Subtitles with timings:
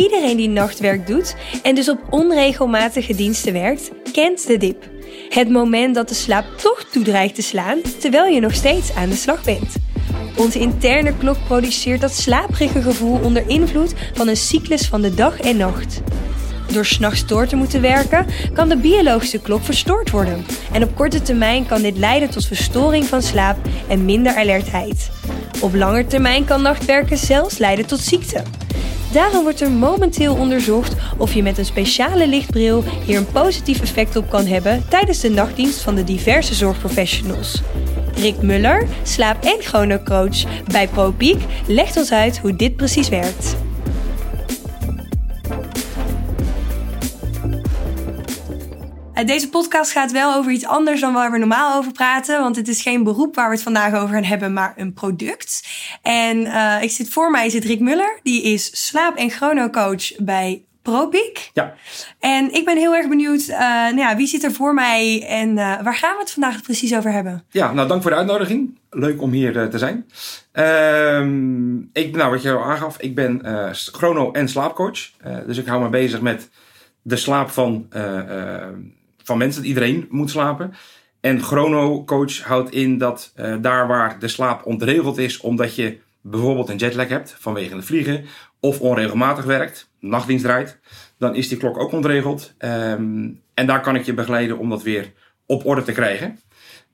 [0.00, 4.88] Iedereen die nachtwerk doet en dus op onregelmatige diensten werkt, kent de dip.
[5.28, 9.14] Het moment dat de slaap toch toedreigt te slaan terwijl je nog steeds aan de
[9.14, 9.74] slag bent.
[10.36, 15.40] Onze interne klok produceert dat slaperige gevoel onder invloed van een cyclus van de dag
[15.40, 16.00] en nacht.
[16.72, 20.44] Door s'nachts door te moeten werken, kan de biologische klok verstoord worden.
[20.72, 23.56] En op korte termijn kan dit leiden tot verstoring van slaap
[23.88, 25.10] en minder alertheid.
[25.60, 28.42] Op lange termijn kan nachtwerken zelfs leiden tot ziekte.
[29.12, 34.16] Daarom wordt er momenteel onderzocht of je met een speciale lichtbril hier een positief effect
[34.16, 37.62] op kan hebben tijdens de nachtdienst van de diverse zorgprofessionals.
[38.14, 43.56] Rick Muller, slaap- en chronocoach bij ProPeak, legt ons uit hoe dit precies werkt.
[49.20, 52.40] Eh, Deze podcast gaat wel over iets anders dan waar we normaal over praten.
[52.40, 55.62] Want het is geen beroep waar we het vandaag over gaan hebben, maar een product.
[56.02, 58.18] En eh, ik zit voor mij zit Rick Muller.
[58.22, 61.50] Die is slaap- en chronocoach bij ProPeak.
[61.52, 61.74] Ja,
[62.18, 65.58] En ik ben heel erg benieuwd, eh, nou ja, wie zit er voor mij en
[65.58, 67.44] eh, waar gaan we het vandaag precies over hebben?
[67.50, 68.78] ja, nou dank voor de uitnodiging.
[68.90, 70.06] Leuk om hier te zijn.
[70.52, 75.10] Ehm, ik, nou, wat je al aangaf, ik ben chrono- en slaapcoach.
[75.46, 76.48] Dus ik hou me bezig met
[77.02, 77.86] de slaap van,
[79.22, 79.64] van mensen.
[79.64, 80.74] Iedereen moet slapen.
[81.20, 86.68] En chronocoach houdt in dat eh, daar waar de slaap ontregeld is, omdat je bijvoorbeeld
[86.68, 88.24] een jetlag hebt vanwege het vliegen,
[88.60, 90.78] of onregelmatig werkt, nachtdienst draait,
[91.18, 92.54] dan is die klok ook ontregeld.
[92.58, 95.12] Ehm, en daar kan ik je begeleiden om dat weer
[95.46, 96.38] op orde te krijgen.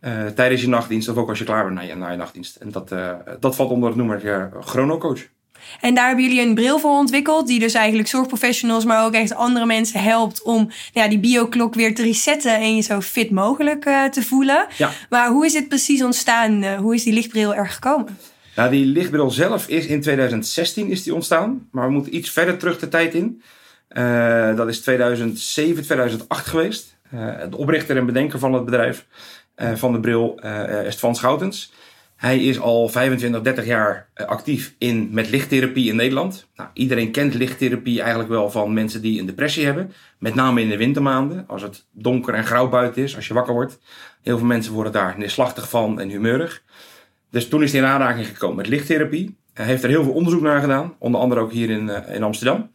[0.01, 2.57] Eh, tijdens je nachtdienst of ook als je klaar bent na je, na je nachtdienst.
[2.57, 5.21] En dat, eh, dat valt onder het noemer chronocoach.
[5.81, 9.35] En daar hebben jullie een bril voor ontwikkeld, die dus eigenlijk zorgprofessionals, maar ook echt
[9.35, 13.31] andere mensen helpt om nou ja, die bioklok weer te resetten en je zo fit
[13.31, 14.67] mogelijk eh, te voelen.
[14.77, 14.91] Ja.
[15.09, 16.63] Maar hoe is dit precies ontstaan?
[16.63, 18.19] Eh, hoe is die lichtbril er gekomen?
[18.57, 21.69] Nou, die lichtbril zelf is in 2016 is die ontstaan.
[21.71, 23.43] Maar we moeten iets verder terug de tijd in.
[23.89, 26.95] Eh, dat is 2007, 2008 geweest.
[27.51, 29.07] De oprichter en bedenker van het bedrijf
[29.75, 30.41] van de bril
[30.87, 31.73] is Van Schoutens.
[32.17, 36.49] Hij is al 25, 30 jaar eh, actief in, met lichttherapie in Nederland.
[36.55, 39.93] Nou, iedereen kent lichttherapie eigenlijk wel van mensen die een depressie hebben.
[40.19, 43.55] Met name in de wintermaanden, als het donker en grauw buiten is, als je wakker
[43.55, 43.79] wordt.
[44.23, 46.63] Heel veel mensen worden daar neerslachtig van en humeurig.
[47.31, 49.39] Dus toen is hij in aanraking gekomen met lichttherapie.
[49.53, 52.23] Hij heeft er heel veel onderzoek naar gedaan, onder andere ook hier in, eh, in
[52.23, 52.71] Amsterdam.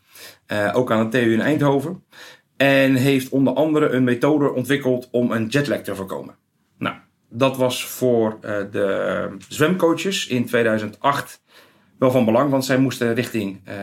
[0.46, 2.04] Eh, ook aan de TU in Eindhoven.
[2.58, 6.36] En heeft onder andere een methode ontwikkeld om een jetlag te voorkomen.
[6.78, 6.96] Nou,
[7.32, 11.42] dat was voor eh, de zwemcoaches in 2008
[12.00, 13.76] wel van belang, want zij moesten richting eh,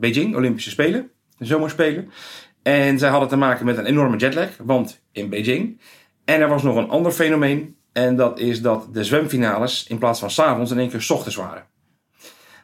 [0.00, 2.10] Beijing, Olympische Spelen, zomerspelen.
[2.62, 5.80] En zij hadden te maken met een enorme jetlag, want in Beijing.
[6.24, 10.20] En er was nog een ander fenomeen, en dat is dat de zwemfinales in plaats
[10.20, 11.66] van 's avonds in één keer 's ochtends waren.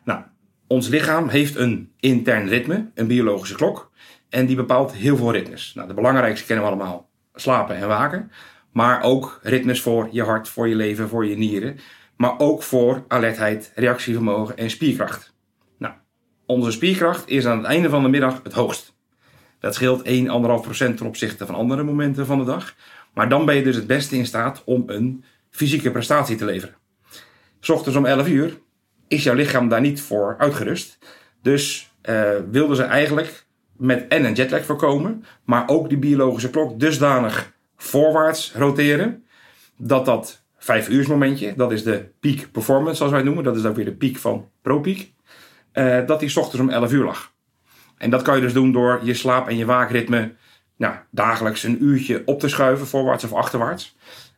[0.04, 0.22] Nou,
[0.66, 3.91] ons lichaam heeft een intern ritme, een biologische klok.
[4.28, 5.72] En die bepaalt heel veel ritmes.
[5.75, 7.10] Nou, de belangrijkste kennen we allemaal.
[7.34, 8.31] Slapen en waken.
[8.72, 11.78] Maar ook ritmes voor je hart, voor je leven, voor je nieren.
[12.16, 15.34] Maar ook voor alertheid, reactievermogen en spierkracht.
[15.78, 15.94] Nou,
[16.47, 18.94] onze spierkracht is aan het einde van de middag het hoogst.
[19.61, 20.09] Dat scheelt 1-1,5%
[20.77, 22.75] ten opzichte van andere momenten van de dag.
[23.15, 26.75] Maar dan ben je dus het beste in staat om een fysieke prestatie te leveren.
[27.61, 28.59] 's ochtends om 11 uur
[29.09, 30.99] is jouw lichaam daar niet voor uitgerust.
[31.43, 33.47] Dus eh, wilden ze eigenlijk
[33.77, 39.25] met en een jetlag voorkomen, maar ook die biologische klok dusdanig voorwaarts roteren,
[39.76, 43.64] dat dat 5 uur momentje, dat is de peak performance zoals wij noemen, dat is
[43.64, 45.11] ook weer de piek van ProPeak,
[45.73, 47.32] eh, dat die ochtends om 11 uur lag.
[47.99, 50.34] En dat kan je dus doen door je slaap- en je waakritme
[50.76, 53.96] nou, dagelijks een uurtje op te schuiven, voorwaarts of achterwaarts.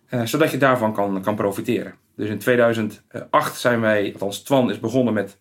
[0.09, 1.95] Eh, zodat je daarvan kan, kan profiteren.
[2.17, 5.39] Dus in 2008 zijn wij, althans Twan is begonnen met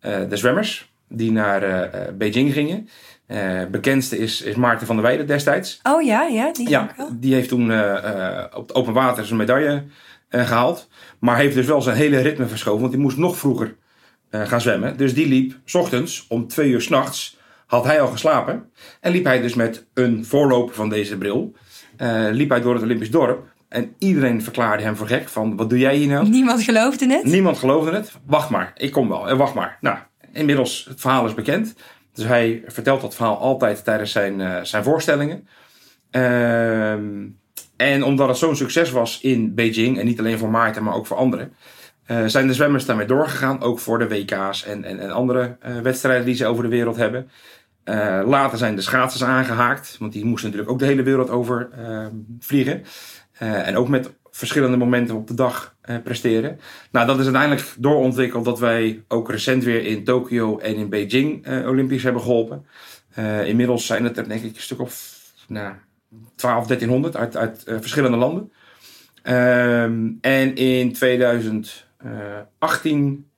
[0.00, 2.88] eh, de zwemmers die naar Beijing gingen.
[3.28, 5.80] Eh bekendste is, is Maarten van der Weijden destijds.
[5.82, 7.08] Oh ja, ja, die Ja, wel.
[7.12, 9.84] die heeft toen eh, eh, op het open water zijn medaille
[10.28, 10.88] eh, gehaald.
[11.18, 13.74] Maar heeft dus wel zijn hele ritme verschoven, want die moest nog vroeger
[14.30, 14.96] gaan zwemmen.
[14.96, 18.70] Dus die liep 's ochtends om twee uur s'nachts, had hij al geslapen.
[19.00, 21.54] En liep hij dus met een voorloper van deze bril.
[22.30, 23.46] liep hij door het Olympisch dorp.
[23.68, 26.28] En iedereen verklaarde hem voor gek van, wat doe jij hier nou?
[26.28, 27.24] Niemand geloofde het.
[27.24, 28.12] Niemand geloofde het.
[28.26, 29.28] Wacht maar, ik kom wel.
[29.28, 29.78] En wacht maar.
[29.80, 29.96] Nou,
[30.32, 31.74] inmiddels, het verhaal is bekend.
[32.18, 35.48] Dus hij vertelt dat verhaal altijd tijdens zijn, zijn voorstellingen.
[36.10, 37.26] Ehm,
[37.76, 41.06] en omdat het zo'n succes was in Beijing, en niet alleen voor Maarten, maar ook
[41.06, 41.52] voor anderen,
[42.26, 43.62] zijn de zwemmers daarmee doorgegaan.
[43.62, 47.30] Ook voor de WK's en, en, en andere wedstrijden die ze over de wereld hebben.
[48.24, 52.06] Later zijn de schaatsers aangehaakt, want die moesten natuurlijk ook de hele wereld over uh,
[52.40, 52.84] vliegen.
[53.38, 56.60] En ook met verschillende momenten op de dag presteren.
[56.90, 61.46] Nou, dat is uiteindelijk doorontwikkeld dat wij ook recent weer in Tokio en in Beijing
[61.66, 62.66] Olympisch hebben geholpen.
[63.44, 65.18] inmiddels zijn het er denk ik een stuk of
[65.48, 65.74] nou,
[66.34, 68.52] 12, 1300 uit, uit verschillende landen.
[69.22, 73.28] Ehm, en in 2018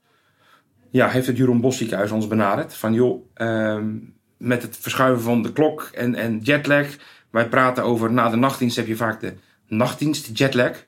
[0.91, 2.75] ja, heeft het Jeroen Bos ziekenhuis ons benaderd.
[2.75, 6.87] Van joh, um, met het verschuiven van de klok en, en jetlag.
[7.31, 9.35] Wij praten over na de nachtdienst heb je vaak de
[9.67, 10.87] nachtdienst jetlag.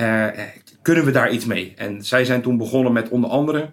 [0.00, 0.26] Uh,
[0.82, 1.72] kunnen we daar iets mee?
[1.76, 3.72] En zij zijn toen begonnen met onder andere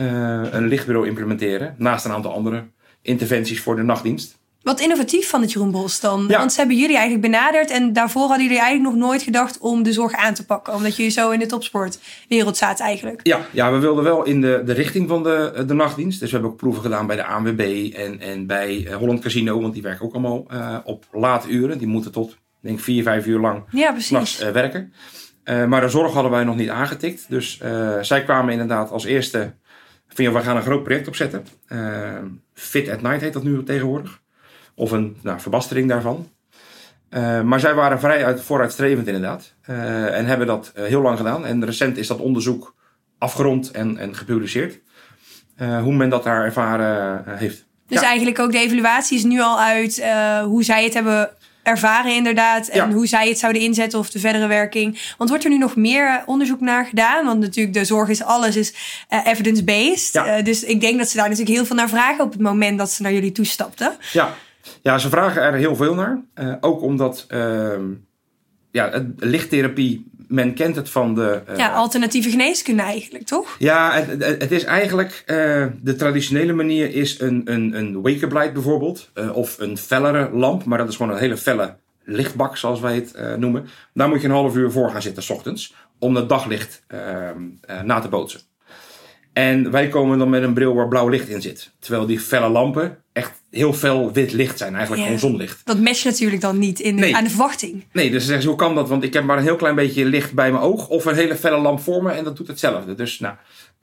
[0.00, 1.74] uh, een lichtbureau implementeren.
[1.78, 2.64] Naast een aantal andere
[3.02, 4.38] interventies voor de nachtdienst.
[4.66, 6.28] Wat innovatief van het Jeroen Bos dan.
[6.28, 7.70] Want ze hebben jullie eigenlijk benaderd.
[7.70, 10.74] En daarvoor hadden jullie eigenlijk nog nooit gedacht om de zorg aan te pakken.
[10.74, 13.20] Omdat jullie zo in de topsportwereld zaten eigenlijk.
[13.22, 16.20] Ja, ja we wilden wel in de, de richting van de, de nachtdienst.
[16.20, 19.60] Dus we hebben ook proeven gedaan bij de ANWB en, en bij eh, Holland Casino.
[19.60, 21.78] Want die werken ook allemaal uh, op late uren.
[21.78, 24.42] Die moeten tot, denk vier, vijf uur lang ja, precies.
[24.42, 24.92] Uh, werken.
[25.46, 27.26] Maar de zorg hadden wij nog niet aangetikt.
[27.28, 27.60] Dus
[28.00, 29.54] zij kwamen inderdaad als eerste...
[30.08, 31.46] Van, ja, we gaan een groot project opzetten.
[32.54, 34.20] Fit at Night heet dat nu tegenwoordig.
[34.74, 36.28] Of een nou, verbastering daarvan.
[37.10, 39.54] Uh, maar zij waren vrij uit, vooruitstrevend inderdaad.
[39.70, 41.46] Uh, en hebben dat uh, heel lang gedaan.
[41.46, 42.74] En recent is dat onderzoek
[43.18, 44.80] afgerond en, en gepubliceerd.
[45.56, 47.66] hoe men dat daar ervaren heeft.
[47.86, 48.06] Dus ja.
[48.06, 50.04] eigenlijk ook de evaluatie is nu al uit
[50.44, 51.30] hoe zij het hebben
[51.66, 52.68] ervaren inderdaad.
[52.68, 52.94] En ja.
[52.94, 55.14] hoe zij het zouden inzetten of de verdere werking.
[55.18, 57.24] Want wordt er nu nog meer onderzoek naar gedaan?
[57.24, 58.74] Want natuurlijk de zorg is alles is
[59.24, 60.12] evidence-based.
[60.12, 60.42] Ja.
[60.42, 62.90] dus ik denk dat ze daar natuurlijk heel veel naar vragen op het moment dat
[62.90, 63.96] ze naar jullie toestapten.
[64.12, 64.34] Ja,
[64.82, 66.20] ja, ze vragen er heel veel naar.
[66.34, 67.72] Uh, ook omdat uh,
[68.70, 71.42] ja, lichttherapie, men kent het van de...
[71.50, 73.56] Uh, ja, alternatieve geneeskunde eigenlijk, toch?
[73.58, 75.22] Ja, het, het is eigenlijk...
[75.26, 75.36] Eh,
[75.82, 79.10] de traditionele manier is een, een, een wake-up light bijvoorbeeld.
[79.32, 83.38] of een fellere lamp, maar dat is gewoon een hele felle lichtbak, zoals wij het
[83.38, 83.68] noemen.
[83.94, 85.74] Daar moet je een half uur voor gaan zitten, s ochtends.
[85.98, 87.42] Om het daglicht ehm,
[87.84, 88.40] na te bootsen.
[89.36, 91.70] En wij komen dan met een bril waar blauw licht in zit.
[91.78, 94.74] Terwijl die felle lampen echt heel fel wit licht zijn.
[94.74, 95.60] Eigenlijk gewoon zonlicht.
[95.64, 97.16] Dat matcht natuurlijk dan niet in, nee.
[97.16, 97.84] aan de verwachting.
[97.92, 98.88] Nee, dus zeggen ze, hoe kan dat?
[98.88, 100.88] Want ik heb maar een heel klein beetje licht bij mijn oog.
[100.88, 102.94] Of een hele felle lamp voor me en dat doet hetzelfde.
[102.94, 103.34] Dus nou,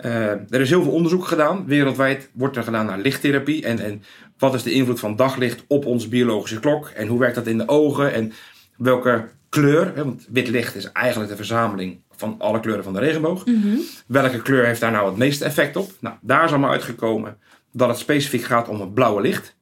[0.05, 1.65] uh, er is heel veel onderzoek gedaan.
[1.65, 3.65] Wereldwijd wordt er gedaan naar lichttherapie.
[3.65, 4.03] En, en
[4.37, 6.87] wat is de invloed van daglicht op onze biologische klok?
[6.87, 8.13] En hoe werkt dat in de ogen?
[8.13, 8.33] En
[8.77, 12.99] welke kleur, hè, want wit licht is eigenlijk de verzameling van alle kleuren van de
[12.99, 13.45] regenboog.
[13.45, 13.81] Mm -hmm.
[14.07, 15.91] Welke kleur heeft daar nou het meeste effect op?
[15.99, 17.37] Nou, daar is allemaal uitgekomen
[17.71, 19.55] dat het specifiek gaat om het blauwe licht.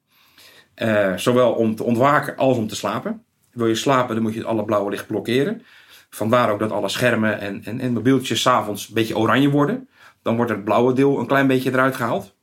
[0.76, 3.24] Uh, zowel om te ontwaken als om te slapen.
[3.52, 5.62] Wil je slapen, dan moet je alle blauwe licht blokkeren.
[6.10, 9.90] Vandaar ook dat alle schermen en, en, en mobieltjes s'avonds een beetje oranje worden.
[10.22, 12.36] Dan wordt het blauwe deel een klein beetje eruit gehaald.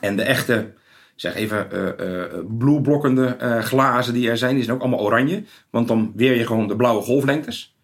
[0.00, 0.74] En de echte,
[1.14, 2.24] zeg even, uh, uh,
[2.58, 5.44] bloedblokkende uh, glazen die er zijn, die zijn ook allemaal oranje.
[5.70, 7.76] Want dan weer je gewoon de blauwe golflengtes.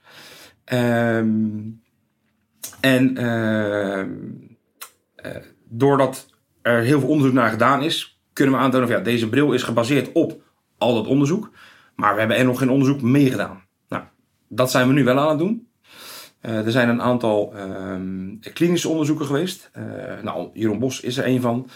[0.72, 1.82] Um,
[2.80, 4.10] en ehm,
[5.68, 6.26] doordat
[6.62, 9.62] er heel veel onderzoek naar gedaan is, kunnen we aantonen van ja, deze bril is
[9.62, 10.42] gebaseerd op
[10.78, 11.50] al dat onderzoek.
[11.96, 13.62] Maar we hebben er nog geen onderzoek mee gedaan.
[13.88, 14.02] Nou,
[14.48, 15.68] dat zijn we nu wel aan het doen.
[16.40, 19.70] Er zijn een aantal uh, klinische onderzoeken geweest.
[19.78, 21.68] Uh, nou, Jeroen Bos is er een van.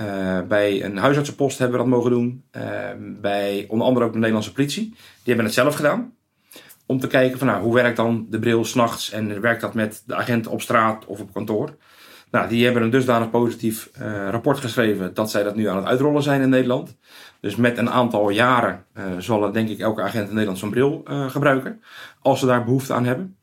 [0.00, 2.44] Uh, bij een huisartsenpost hebben we dat mogen doen.
[2.50, 4.84] Ehm, bij onder andere ook de Nederlandse politie.
[4.88, 6.12] Die hebben het zelf gedaan.
[6.86, 10.02] Om te kijken van nou, hoe werkt dan de bril s'nachts en werkt dat met
[10.06, 11.76] de agenten op straat of op kantoor.
[12.30, 15.86] Nou, die hebben een dusdanig positief uh, rapport geschreven dat zij dat nu aan het
[15.86, 16.96] uitrollen zijn in Nederland.
[17.40, 21.02] Dus met een aantal jaren uh, zal denk ik elke agent in Nederland zo'n bril
[21.28, 21.82] gebruiken.
[22.20, 23.36] Als ze daar behoefte aan hebben.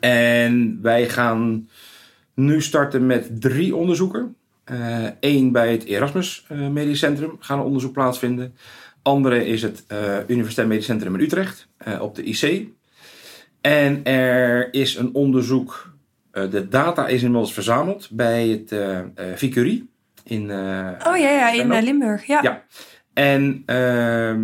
[0.00, 1.68] En wij gaan
[2.34, 4.36] nu starten met drie onderzoeken.
[5.20, 8.54] Eén bij het Erasmus Medisch Centrum gaan een onderzoek plaatsvinden.
[9.02, 9.84] Andere is het
[10.26, 11.68] Universitair Medisch Centrum in Utrecht
[12.00, 12.66] op de IC.
[13.60, 15.88] En er is een onderzoek
[16.38, 18.98] eh, de data is inmiddels verzameld bij het uh,
[19.34, 19.90] Vicurie
[20.24, 20.42] in.
[20.42, 22.24] oh ja, ja in Limburg.
[22.26, 22.42] Ja.
[22.42, 22.62] ja.
[23.18, 24.40] En ehm,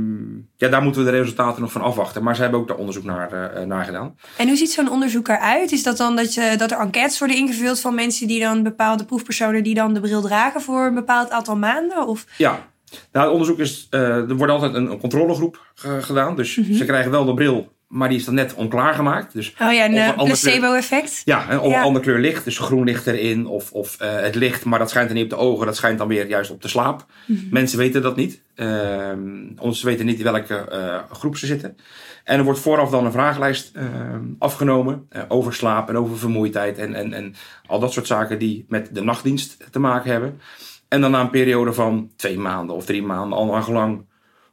[0.57, 2.23] ja, daar moeten we de resultaten nog van afwachten.
[2.23, 4.17] Maar ze hebben ook daar onderzoek naar, naar gedaan.
[4.37, 5.73] En hoe ziet zo'n onderzoek eruit?
[5.73, 9.05] Is dat dan dat, je, dat er enquêtes worden ingevuld van mensen die dan bepaalde
[9.05, 12.07] proefpersonen die dan de bril dragen voor een bepaald aantal maanden?
[12.07, 12.25] Of?
[12.37, 12.69] Ja,
[13.13, 13.87] nou, het onderzoek is.
[13.91, 16.37] er wordt altijd een, een controlegroep gedaan.
[16.37, 16.75] Dus mhm.
[16.75, 19.33] ze krijgen wel de bril, maar die is dan net onklaargemaakt.
[19.33, 21.23] Dus Oh ja, een eh, placebo-effect.
[21.25, 24.79] ja, een andere kleur licht, dus groen licht erin, of, of eh, het licht, maar
[24.79, 27.07] dat schijnt er niet op de ogen, dat schijnt dan weer juist op de slaap.
[27.27, 27.39] Mhm.
[27.51, 28.43] Mensen weten dat niet.
[28.55, 29.19] Ehm
[29.59, 31.77] ons weten niet in welke eh, groep ze zitten.
[32.25, 36.95] En er wordt vooraf dan een vragenlijst ehm, afgenomen over slaap en over vermoeidheid en,
[36.95, 37.35] en, en
[37.67, 40.41] al dat soort zaken die met de nachtdienst te maken hebben.
[40.89, 44.07] En dan na een periode van twee maanden of drie maanden, al gelang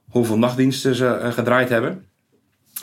[0.09, 2.05] hoeveel nachtdiensten ze gedraaid hebben.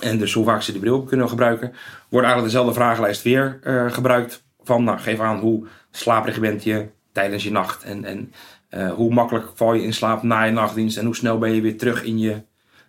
[0.00, 1.72] En dus hoe vaak ze die bril kunnen gebruiken.
[2.08, 4.44] Wordt eigenlijk dezelfde vragenlijst weer eh, gebruikt.
[4.62, 7.82] Van nou, geef aan hoe slaperig bent je tijdens je nacht.
[7.82, 8.32] En, en
[8.68, 10.96] eh, hoe makkelijk val je in slaap na je nachtdienst.
[10.96, 12.42] En hoe snel ben je weer terug in je,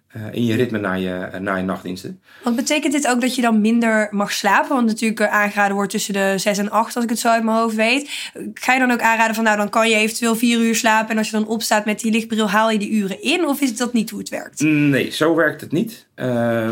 [0.09, 2.21] eh, in je ritme na je, eh, na je nachtdiensten.
[2.43, 4.75] Want betekent dit ook dat je dan minder mag slapen?
[4.75, 7.43] Want natuurlijk eh, aangeraden wordt tussen de 6 en 8, als ik het zo uit
[7.43, 8.31] mijn hoofd weet.
[8.53, 11.09] Ga je dan ook aanraden van, nou, dan kan je eventueel 4 uur slapen.
[11.09, 13.45] En als je dan opstaat met die lichtbril, haal je die uren in?
[13.45, 14.59] Of is dat niet hoe het werkt?
[14.59, 16.07] Nee, zo werkt het niet.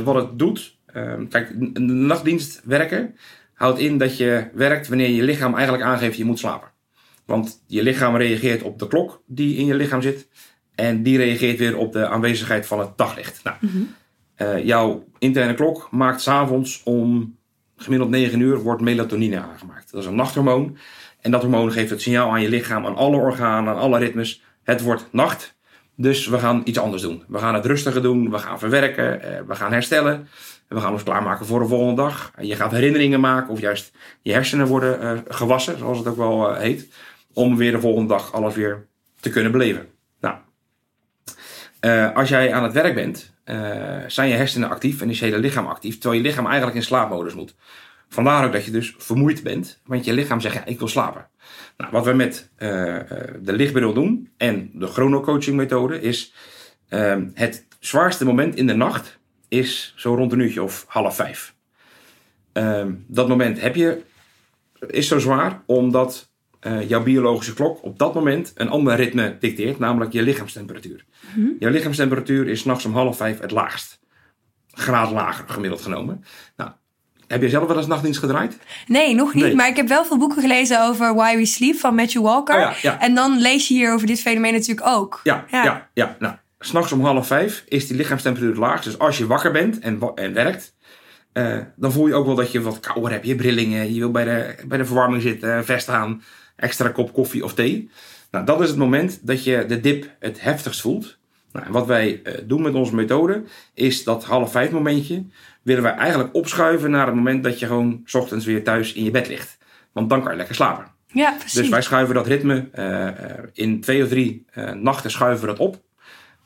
[0.03, 3.15] Wat het doet, ehm, kijk, een nachtdienst werken
[3.53, 6.71] houdt in dat je werkt wanneer je lichaam eigenlijk aangeeft je moet slapen.
[7.25, 10.27] Want je lichaam reageert op de klok die in je lichaam zit.
[10.77, 13.43] En die reageert weer op de aanwezigheid van het daglicht.
[13.43, 13.57] Nou,
[14.35, 17.35] eh, jouw interne klok maakt s'avonds om
[17.77, 19.91] gemiddeld 9 uur wordt melatonine aangemaakt.
[19.91, 20.77] Dat is een nachthormoon.
[21.21, 24.43] En dat hormoon geeft het signaal aan je lichaam, aan alle organen, aan alle ritmes.
[24.63, 25.55] Het wordt nacht.
[25.95, 27.23] Dus we gaan iets anders doen.
[27.27, 28.31] We gaan het rustiger doen.
[28.31, 29.21] We gaan verwerken.
[29.21, 30.27] eh, we gaan herstellen.
[30.67, 32.31] We gaan ons klaarmaken voor de volgende dag.
[32.41, 33.49] Je gaat herinneringen maken.
[33.49, 33.91] Of juist
[34.21, 36.87] je hersenen worden eh, gewassen, zoals het ook wel heet.
[37.33, 38.85] Om weer de volgende dag alles weer
[39.19, 39.87] te kunnen beleven.
[41.87, 45.25] Eh, als jij aan het werk bent, eh, zijn je hersenen actief en is je
[45.25, 45.97] hele lichaam actief.
[45.97, 47.55] Terwijl je lichaam eigenlijk in slaapmodus moet.
[48.09, 49.81] Vandaar ook dat je dus vermoeid bent.
[49.85, 51.27] Want je lichaam zegt, ja, ik wil slapen.
[51.77, 52.67] Nou, wat we met eh,
[53.39, 56.33] de lichtbril doen en de chronocoaching methode is...
[56.89, 61.55] ehm, het zwaarste moment in de nacht is zo rond een uurtje of half vijf.
[62.53, 64.01] Ehm, dat moment heb je,
[64.87, 66.29] is zo zwaar omdat
[66.67, 71.05] eh, jouw biologische klok op dat moment een ander ritme dicteert, namelijk je lichaamstemperatuur.
[71.59, 73.99] Jouw lichaamstemperatuur is 's nachts om half vijf het laagst.
[74.71, 76.23] Graad lager gemiddeld genomen.
[76.55, 76.71] Nou,
[77.27, 78.57] heb je zelf wel eens nachtdienst gedraaid?
[78.87, 79.43] Nee, nog niet.
[79.43, 79.55] Nee.
[79.55, 82.55] Maar ik heb wel veel boeken gelezen over Why We Sleep van Matthew Walker.
[82.55, 82.99] Oh ja, ja.
[82.99, 85.19] En dan lees je hier over dit fenomeen natuurlijk ook.
[85.23, 85.89] Ja, ja.
[85.93, 88.83] ja, Nou, s'nachts om half vijf is die lichaamstemperatuur laag.
[88.83, 90.75] Dus als je wakker bent en, en werkt,
[91.33, 93.25] eh, dan voel je ook wel dat je wat kouder hebt.
[93.25, 96.23] Je hebt rillingen, je wil bij de, bij de verwarming zitten, vest aan,
[96.57, 97.89] extra kop koffie of thee.
[98.31, 101.17] Nou, dat is het moment dat je de dip het heftigst voelt.
[101.51, 105.25] Nou, en wat wij eh, doen met onze methode, is dat half vijf momentje
[105.61, 109.03] willen wij eigenlijk opschuiven naar het moment dat je gewoon 's ochtends weer thuis in
[109.03, 109.57] je bed ligt.
[109.91, 110.85] Want dan kan je lekker slapen.
[111.07, 111.53] Ja, precies.
[111.53, 113.13] Dus wij schuiven dat ritme eh, eh,
[113.53, 114.45] in twee of drie
[114.75, 115.81] nachten schuiven we dat op.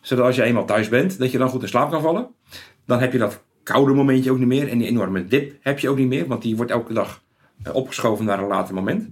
[0.02, 2.28] Zodat als je eenmaal thuis bent, dat je dan goed in slaap kan vallen.
[2.86, 4.70] Dan heb je dat koude momentje ook niet meer.
[4.70, 6.28] En die enorme dip heb je ook niet meer.
[6.28, 7.24] Want die wordt elke dag
[7.74, 9.10] opgeschoven naar een later moment.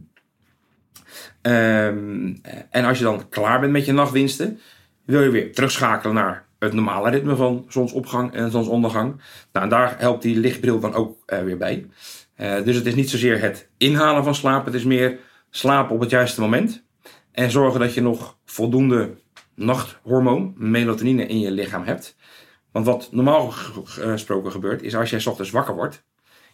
[1.41, 4.59] Ehm, eh, en als je dan klaar bent met je nachtdiensten,
[5.05, 9.21] wil je weer terugschakelen naar het normale ritme van zonsopgang en zonsondergang.
[9.51, 11.87] Nou, daar helpt die lichtbril dan ook eh, weer bij.
[12.35, 15.19] Eh, dus het is niet zozeer het inhalen van slaap, het is meer
[15.49, 16.83] slapen op het juiste moment.
[17.31, 19.17] En zorgen dat je nog voldoende
[19.55, 22.15] nachthormoon, melatonine, in je lichaam hebt.
[22.71, 26.03] Want wat normaal ge- gesproken gebeurt, is als jij ochtends wakker wordt,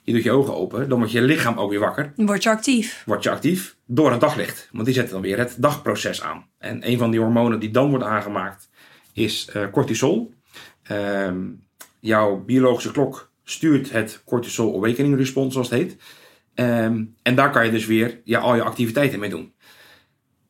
[0.05, 3.03] je doet je ogen open, dan wordt je lichaam ook weer wakker word je actief.
[3.05, 4.69] word je actief door het daglicht.
[4.71, 6.45] Want die zetten dan weer het dagproces aan.
[6.57, 8.69] En een van die hormonen die dan wordt aangemaakt
[9.13, 10.33] is eh, cortisol.
[10.83, 11.37] Ehm,
[11.99, 15.95] jouw biologische klok stuurt het cortisol awakening response, zoals het heet.
[16.53, 19.53] Ehm, en daar kan je dus weer ja, al je activiteiten mee doen.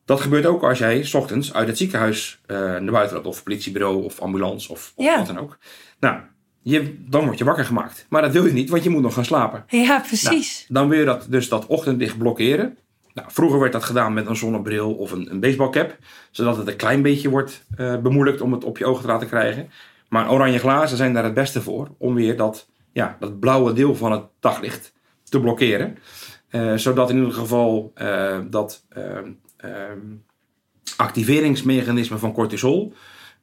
[0.04, 3.26] Dat gebeurt ook als jij 's ochtends uit het ziekenhuis eh, naar buiten loopt.
[3.28, 5.16] Of politiebureau of ambulance of, of Ja.
[5.16, 5.58] wat dan ook.
[6.00, 6.20] Nou,
[6.70, 8.06] je, dan word je wakker gemaakt.
[8.08, 9.64] Maar dat wil je niet, want je moet nog gaan slapen.
[9.68, 10.66] Ja, precies.
[10.68, 12.78] Dan wil je dat, dus dat ochtendlicht blokkeren.
[13.14, 15.96] Nou, vroeger werd dat gedaan met een zonnebril of een, een baseballcap.
[16.30, 19.28] Zodat het een klein beetje wordt eh, bemoeilijkt om het op je ogen te laten
[19.28, 19.70] krijgen.
[20.08, 21.88] Maar oranje glazen zijn daar het beste voor.
[21.98, 24.92] Om weer dat, ja, dat blauwe deel van het daglicht
[25.24, 25.98] te blokkeren.
[26.48, 28.84] Eh, zodat in ieder geval eh, dat
[30.96, 32.94] activeringsmechanisme van cortisol...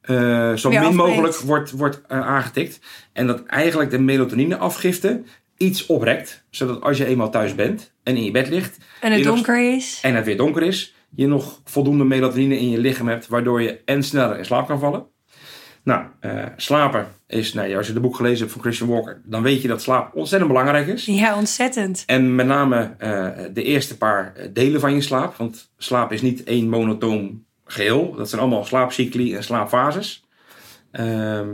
[0.04, 2.80] eh, zo Weer min mogelijk wordt, wordt eh, aangetikt.
[3.12, 5.22] En dat eigenlijk de melatonineafgifte
[5.56, 6.44] iets oprekt.
[6.50, 9.74] Zodat als je eenmaal thuis bent en in je bed ligt En het nog- donker
[9.74, 9.98] is.
[10.02, 13.80] en het weer donker is, je nog voldoende melatonine in je lichaam hebt, waardoor je
[13.84, 15.06] en sneller in slaap kan vallen.
[15.84, 19.20] Nou, eh, slapen is, nou, ja, als je de boek gelezen hebt van Christian Walker,
[19.24, 21.04] dan weet je dat slaap ontzettend belangrijk is.
[21.04, 22.02] Ja, ontzettend.
[22.06, 22.94] En met name
[23.52, 28.14] de eerste paar delen van je slaap, want slaap is niet één monotoom geheel.
[28.14, 30.24] Dat zijn allemaal slaapcycli en slaapfases.
[30.90, 31.48] Ehm,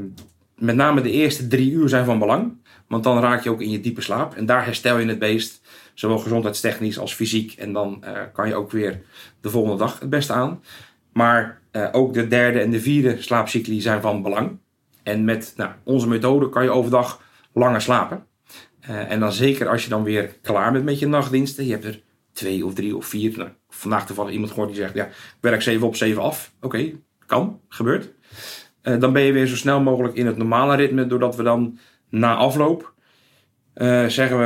[0.57, 2.59] met name de eerste drie uur zijn van belang.
[2.89, 4.35] Want dan raak je ook in je diepe slaap.
[4.35, 5.61] En daar herstel je het beest.
[5.95, 7.53] Zowel gezondheidstechnisch als fysiek.
[7.53, 9.01] En dan uh, kan je ook weer
[9.41, 10.63] de volgende dag het beste aan.
[11.13, 14.59] Maar uh, ook de derde en de vierde slaapcycli zijn van belang.
[15.03, 18.27] En met nou, onze methode kan je overdag langer slapen.
[18.91, 21.65] Uh, en dan zeker als je dan weer klaar bent met je nachtdiensten.
[21.65, 22.03] Je hebt er
[22.33, 23.39] twee of drie of vier.
[23.39, 26.53] Nou, vandaag toevallig iemand gehoord die zegt: ja, ik werk zeven op zeven af.
[26.57, 28.13] Oké, okay, kan, gebeurt.
[28.83, 31.07] Uh, dan ben je weer zo snel mogelijk in het normale ritme.
[31.07, 32.93] Doordat we dan na afloop
[33.75, 34.39] uh, zeggen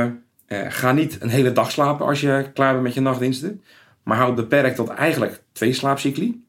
[0.47, 3.63] we: ga niet een hele dag slapen als je klaar bent met je nachtdiensten.
[4.03, 6.43] Maar houd beperkt tot eigenlijk twee slaapcycli.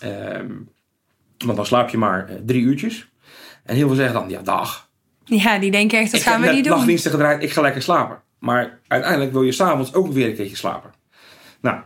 [0.00, 0.50] Ehm,
[1.38, 3.10] want dan slaap je maar drie uurtjes.
[3.64, 4.90] En heel veel zeggen dan: ja, dag.
[5.24, 6.72] Ja, die denken echt, dat ik gaan we niet doen.
[6.72, 8.22] nachtdiensten gedraaid, ik ga lekker slapen.
[8.38, 10.90] Maar uiteindelijk wil je s'avonds ook weer een keertje slapen.
[11.60, 11.80] Nou,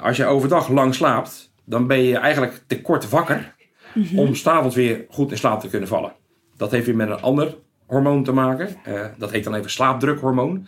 [0.00, 3.54] als je overdag lang slaapt, dan ben je eigenlijk te kort wakker
[3.94, 4.18] mm -hmm.
[4.18, 6.12] om s'avonds weer goed in slaap te kunnen vallen.
[6.56, 7.56] Dat heeft weer met een ander
[7.86, 8.76] hormoon te maken.
[8.88, 10.66] Uh, dat heet dan even slaapdrukhormoon.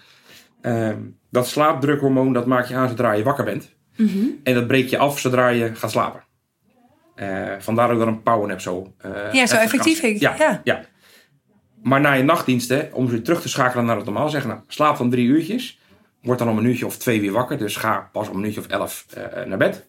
[0.62, 0.90] Uh,
[1.30, 3.74] dat slaapdrukhormoon dat maak je aan zodra je wakker bent.
[3.96, 4.40] Mm -hmm.
[4.42, 6.24] En dat breek je af zodra je gaat slapen.
[7.16, 8.92] Uh, vandaar ook dat een powernap zo...
[9.32, 10.20] Ja, zo effectief is.
[10.20, 10.60] Ja, ja.
[10.64, 10.84] ja.
[11.82, 14.96] Maar na je nachtdiensten, om weer terug te schakelen naar het normaal, zeggen nou, slaap
[14.96, 15.79] dan drie uurtjes.
[16.22, 17.58] Word dan om een uurtje of twee weer wakker.
[17.58, 19.88] Dus ga pas om een uurtje of elf uh, naar bed.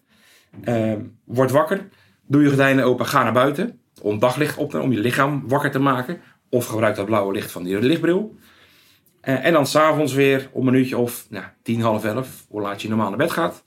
[0.64, 0.92] Uh,
[1.24, 1.88] word wakker.
[2.26, 3.06] Doe je gordijnen open.
[3.06, 3.80] Ga naar buiten.
[4.00, 6.20] Om daglicht op te om je lichaam wakker te maken.
[6.50, 8.36] Of gebruik dat blauwe licht van die lichtbril.
[9.24, 12.44] Uh, en dan s'avonds weer om een uurtje of nou, tien, half elf.
[12.48, 13.64] Hoe laat je normaal naar bed gaat.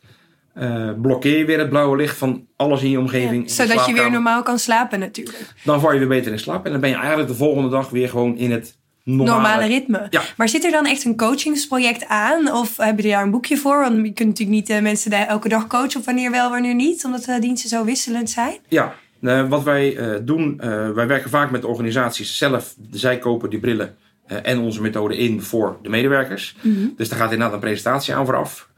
[0.56, 3.48] Uh, blokkeer je weer het blauwe licht van alles in je omgeving.
[3.48, 5.54] Ja, zodat je weer normaal kan slapen natuurlijk.
[5.64, 6.66] Dan val je weer beter in slaap.
[6.66, 10.08] En dan ben je eigenlijk de volgende dag weer gewoon in het normale, normale ritme.
[10.10, 10.22] Ja.
[10.38, 12.52] Maar zit er dan echt een coachingsproject aan?
[12.52, 13.80] Of heb je daar een boekje voor?
[13.80, 16.00] Want je kunt natuurlijk niet uh, mensen daar elke dag coachen.
[16.00, 17.06] Of wanneer wel, wanneer niet.
[17.06, 18.58] Omdat de diensten zo wisselend zijn.
[18.68, 20.58] Ja, uh, wat wij doen.
[20.96, 22.76] wij werken vaak met organisaties zelf.
[22.92, 23.96] Zij kopen die brillen.
[24.26, 26.56] En onze methode in voor de medewerkers.
[26.62, 26.94] Mm -hmm.
[26.98, 28.70] Dus daar gaat inderdaad een presentatie aan vooraf.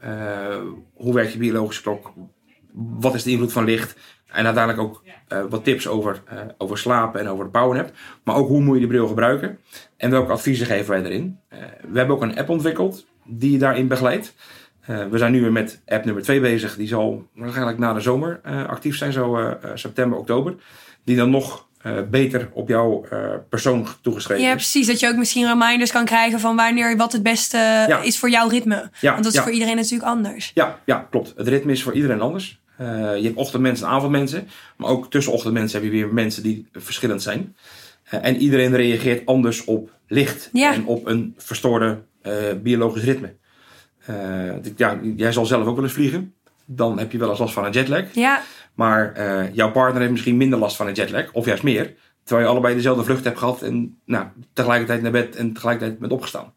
[0.94, 2.12] Hoe werkt je biologische klok?
[2.72, 3.96] Wat is de invloed van licht?
[4.28, 6.22] En uiteindelijk ook uh, wat tips over,
[6.58, 7.90] over slapen en over de powernap.
[8.24, 9.58] Maar ook hoe moet je die bril gebruiken?
[9.96, 11.38] En welke adviezen geven wij erin?
[11.88, 14.34] we hebben ook een app ontwikkeld die je daarin begeleidt.
[14.86, 16.76] we zijn nu weer met app nummer 2 bezig.
[16.76, 20.54] Die zal waarschijnlijk na de zomer actief zijn, zo september, oktober.
[21.04, 24.86] Die dan nog uh, beter op jouw uh, persoon toegeschreven Ja, precies.
[24.86, 27.56] Dat je ook misschien reminders kan krijgen van wanneer wat het beste
[27.88, 28.00] ja.
[28.00, 28.90] is voor jouw ritme.
[29.00, 29.44] Ja, Want dat is ja.
[29.44, 30.50] voor iedereen natuurlijk anders.
[30.54, 31.32] Ja, ja, klopt.
[31.36, 32.60] Het ritme is voor iedereen anders.
[32.80, 34.48] Uh, je hebt ochtendmensen en avondmensen.
[34.76, 37.56] Maar ook tussen ochtendmensen heb je weer mensen die verschillend zijn.
[38.02, 40.50] en iedereen reageert anders op licht.
[40.52, 42.02] En op een verstoorde
[42.62, 43.34] biologisch ritme.
[44.76, 46.34] ja, jij zal zelf ook wel eens vliegen.
[46.64, 48.14] Dan heb je wel eens last van een jetlag.
[48.14, 48.42] Ja.
[48.74, 49.12] Maar
[49.52, 51.94] jouw partner heeft misschien minder last van een jetlag, of juist meer.
[52.28, 56.12] Terwijl je allebei dezelfde vlucht hebt gehad en nou, tegelijkertijd naar bed en tegelijkertijd bent
[56.12, 56.54] opgestaan.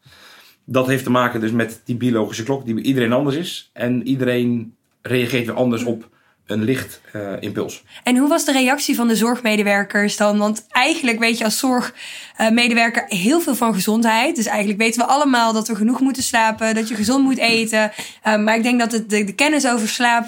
[0.66, 3.70] Dat heeft te maken dus met die biologische klok, die bij iedereen anders is.
[3.74, 6.10] En iedereen reageert weer anders op
[6.46, 7.84] een lichtimpuls.
[7.84, 10.38] Uh, en hoe was de reactie van de zorgmedewerkers dan?
[10.38, 14.36] Want eigenlijk weet je als zorgmedewerker heel veel van gezondheid.
[14.36, 17.92] Dus eigenlijk weten we allemaal dat we genoeg moeten slapen, dat je gezond moet eten.
[18.28, 20.26] Uh, maar ik denk dat het, de, de kennis over slaap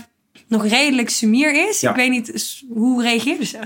[0.47, 1.79] nog redelijk sumier is.
[1.79, 1.89] Ja.
[1.89, 3.59] Ik weet niet, hoe reageerden ze?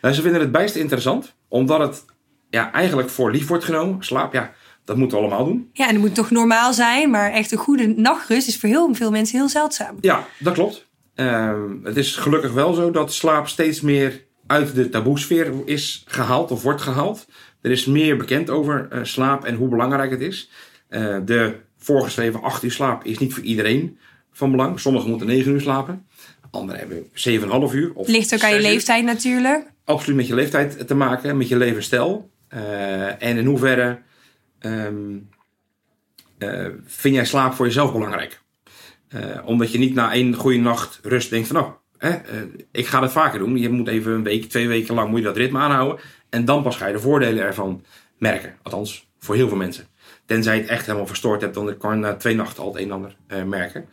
[0.00, 2.04] Nou, ze vinden het bijst interessant, omdat het
[2.50, 4.04] ja, eigenlijk voor lief wordt genomen.
[4.04, 4.52] Slaap, ja,
[4.84, 5.70] dat moeten we allemaal doen.
[5.72, 8.94] Ja, en het moet toch normaal zijn, maar echt een goede nachtrust is voor heel
[8.94, 9.96] veel mensen heel zeldzaam.
[10.00, 10.86] Ja, dat klopt.
[11.16, 16.50] Uh, het is gelukkig wel zo dat slaap steeds meer uit de taboesfeer is gehaald
[16.50, 17.26] of wordt gehaald.
[17.60, 20.50] Er is meer bekend over uh, slaap en hoe belangrijk het is.
[20.90, 23.98] Uh, de voorgeschreven 8 uur slaap is niet voor iedereen
[24.32, 24.80] van belang.
[24.80, 26.06] Sommigen moeten 9 uur slapen.
[26.50, 27.04] Anderen hebben
[27.70, 27.90] 7,5 uur.
[27.94, 29.70] Of Ligt ook aan je leeftijd natuurlijk.
[29.84, 32.30] Absoluut met je leeftijd te maken, met je levensstijl.
[32.54, 33.98] Uh, en in hoeverre
[34.64, 35.28] um,
[36.38, 38.42] uh, vind jij slaap voor jezelf belangrijk?
[39.14, 41.56] Uh, omdat je niet na één goede nacht rust denkt van...
[41.56, 42.18] nou, hè,
[42.72, 43.56] ik ga dat vaker doen.
[43.56, 46.04] Je moet even een week, twee weken lang moet je dat ritme aanhouden.
[46.30, 47.84] En dan pas ga je de voordelen ervan
[48.18, 48.56] merken.
[48.62, 49.86] Althans, voor heel veel mensen.
[50.26, 52.82] Tenzij je het echt helemaal verstoord hebt, dan kan je na twee nachten al het
[52.82, 53.88] een en ander merken.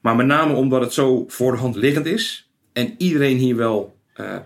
[0.00, 3.96] Maar met name omdat het zo voor de hand liggend is en iedereen hier wel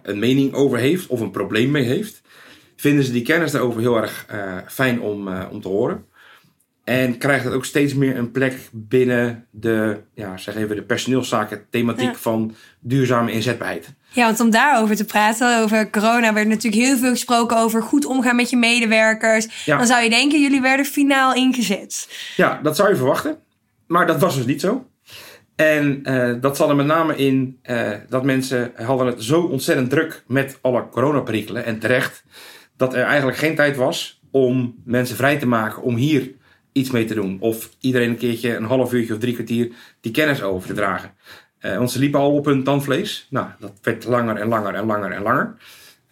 [0.03, 2.23] een mening over heeft of een probleem mee heeft,
[2.81, 6.05] vinden ze die kennis daarover heel erg uh, fijn om, uh, om te horen.
[6.85, 11.67] En krijgt het ook steeds meer een plek binnen de, ja, zeg even de personeelszaken
[11.71, 12.15] thematiek ja.
[12.15, 13.93] van duurzame inzetbaarheid.
[14.11, 18.05] Ja, want om daarover te praten, over corona, werd natuurlijk heel veel gesproken over goed
[18.05, 19.65] omgaan met je medewerkers.
[19.65, 19.77] Ja.
[19.77, 22.09] Dan zou je denken, jullie werden finaal ingezet.
[22.37, 23.39] Ja, dat zou je verwachten.
[23.87, 24.87] Maar dat was dus niet zo.
[25.57, 29.91] En uh, dat zat er met name in uh, dat mensen hadden het zo ontzettend
[29.91, 32.25] druk met alle coronaperikelen en terecht
[32.81, 36.31] dat er eigenlijk geen tijd was om mensen vrij te maken om hier
[36.73, 37.37] iets mee te doen.
[37.41, 41.11] Of iedereen een keertje een half uurtje of drie kwartier die kennis over te dragen.
[41.61, 43.27] Uh, want ze liepen al op hun tandvlees.
[43.31, 45.57] Nou, dat werd langer en langer en langer en langer.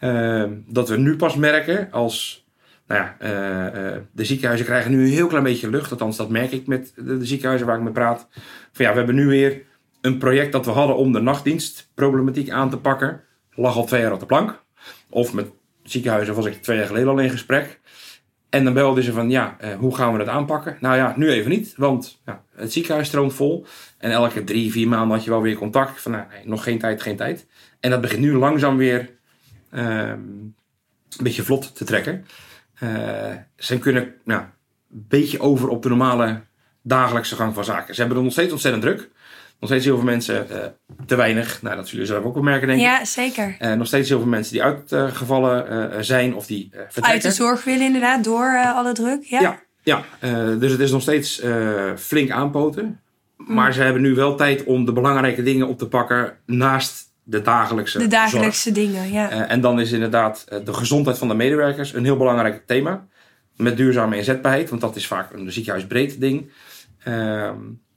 [0.00, 2.46] Uh, dat we nu pas merken als.
[2.86, 5.90] Nou ja, uh, de ziekenhuizen krijgen nu een heel klein beetje lucht.
[5.90, 8.28] Althans, dat merk ik met de, de, ziekenhuizen waar ik mee praat.
[8.72, 9.62] Van ja, we hebben nu weer
[10.00, 13.20] een project dat we hadden om de nachtdienstproblematiek aan te pakken.
[13.54, 14.62] Lag al twee jaar op de plank.
[15.10, 15.46] Of met
[15.90, 17.80] ziekenhuizen was ik twee jaar geleden al in gesprek.
[18.48, 20.76] En dan belden ze van, ja, uh, hoe gaan we dat aanpakken?
[20.80, 23.66] Nou ja, nu even niet, want ja, het ziekenhuis stroomt vol.
[23.98, 26.00] En elke drie, vier maanden had je wel weer contact.
[26.00, 27.46] Van, nou, nee, nog geen tijd, geen tijd.
[27.80, 29.10] En dat begint nu langzaam weer
[29.72, 30.54] uh, een
[31.22, 32.26] beetje vlot te trekken.
[32.82, 36.40] Uh, ze kunnen nou, een beetje over op de normale
[36.82, 37.94] dagelijkse gang van zaken.
[37.94, 39.08] Ze hebben er nog steeds ontzettend druk.
[39.60, 40.56] Nog steeds heel veel mensen uh,
[41.06, 41.62] te weinig.
[41.62, 42.86] Nou, dat zullen ze zelf ook wel merken, denk ik.
[42.86, 43.56] Ja, zeker.
[43.60, 47.12] Uh, nog steeds heel veel mensen die uitgevallen uh, zijn of die vertrekken.
[47.12, 49.22] Uit de zorg willen inderdaad, door alle druk.
[49.22, 50.54] Ja, ja, ja.
[50.54, 51.42] dus het is nog steeds
[51.96, 53.00] flink aanpoten.
[53.36, 53.72] Maar mm.
[53.72, 57.98] ze hebben nu wel tijd om de belangrijke dingen op te pakken naast de dagelijkse
[57.98, 58.76] De dagelijkse zorg.
[58.76, 59.46] dingen, ja.
[59.48, 63.06] en dan is inderdaad de gezondheid van de medewerkers een heel belangrijk thema.
[63.56, 66.50] Met duurzame inzetbaarheid, want dat is vaak een ziekenhuisbreed ding.
[67.04, 67.50] Uh,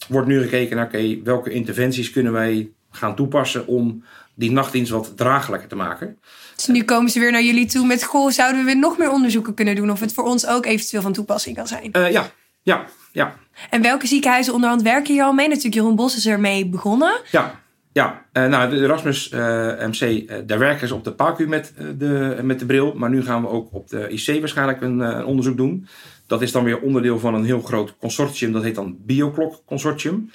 [0.07, 4.03] wordt nu gekeken naar oké, welke interventies kunnen wij gaan toepassen om
[4.35, 6.19] die nachtdienst wat draaglijker te maken.
[6.55, 9.53] Dus nu komen ze weer naar jullie toe met goh, zouden we nog meer onderzoeken
[9.53, 11.89] kunnen doen of het voor ons ook eventueel van toepassing kan zijn?
[11.97, 13.35] Uh, ja, ja, ja.
[13.69, 15.47] En welke ziekenhuizen onderhand werken hier al mee?
[15.47, 17.19] Natuurlijk Jeroen Bos is ermee begonnen.
[17.31, 17.59] Ja,
[17.93, 19.39] ja, uh, nou, de Erasmus uh,
[19.77, 22.93] MC, daar werken ze op de PACU met, de, met de bril.
[22.93, 25.87] Maar nu gaan we ook op de IC waarschijnlijk een, een onderzoek doen.
[26.31, 28.51] Dat is dan weer onderdeel van een heel groot consortium.
[28.51, 30.31] Dat heet dan Bioklok Consortium.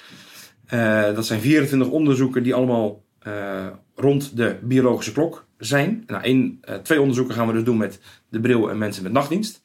[0.73, 6.03] Uh, dat zijn 24 onderzoeken die allemaal uh, rond de biologische klok zijn.
[6.07, 9.11] Nou, één, uh, twee onderzoeken gaan we dus doen met de bril en mensen met
[9.11, 9.63] nachtdienst.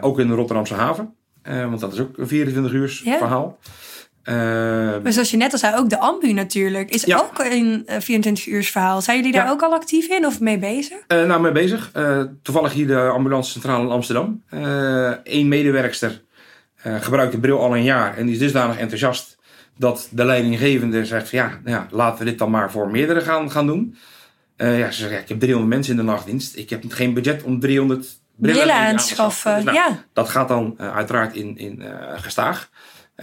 [0.00, 1.14] ook in de Rotterdamse haven.
[1.42, 3.18] want dat is ook een 24 uur yeah.
[3.18, 3.58] verhaal.
[4.28, 4.34] Uh,
[5.02, 6.90] maar zoals je net al zei, ook de ambu natuurlijk.
[6.90, 7.18] Is ja.
[7.18, 9.02] ook een 24 uurs verhaal.
[9.02, 9.50] Zijn jullie daar ja.
[9.50, 10.98] ook al actief in of mee bezig?
[11.08, 11.90] Uh, nou, mee bezig.
[11.96, 14.42] Uh, toevallig hier de ambulancecentrale in Amsterdam.
[15.24, 16.22] Eén medewerkster
[16.82, 18.16] gebruikt de bril al een jaar.
[18.16, 19.38] En die is dusdanig enthousiast
[19.76, 21.28] dat de leidinggevende zegt...
[21.28, 23.96] Van, ja, nou ja, laten we dit dan maar voor meerdere gaan, gaan doen.
[24.56, 26.56] ja, ze zegt, ja, ik heb 300 mensen in de nachtdienst.
[26.56, 29.54] Ik heb geen budget om 300 brillen, brillen aan te schaffen.
[29.54, 30.04] Dus, nou, ja.
[30.12, 31.82] Dat gaat dan uiteraard in, in
[32.16, 32.70] gestaag.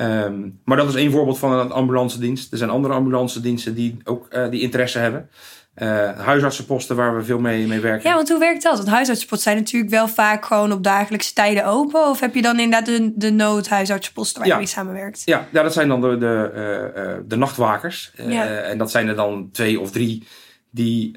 [0.02, 2.52] Um, maar dat is één voorbeeld van een ambulance dienst.
[2.52, 5.30] Er zijn andere ambulance diensten die ook uh, die interesse hebben.
[5.78, 8.10] Uh, huisartsenposten waar we veel mee, mee werken.
[8.10, 8.78] Ja, want hoe werkt dat?
[8.78, 12.10] Want huisartsenposten zijn natuurlijk wel vaak gewoon op dagelijkse tijden open.
[12.10, 14.54] Of heb je dan inderdaad de, de noodhuisartsenposten waar ja.
[14.54, 15.22] je mee samenwerkt?
[15.26, 16.52] Ja, ja, dat zijn dan de, de,
[16.96, 18.12] uh, de nachtwakers.
[18.16, 18.46] Ja.
[18.46, 20.28] en dat zijn er dan twee of drie
[20.70, 21.12] die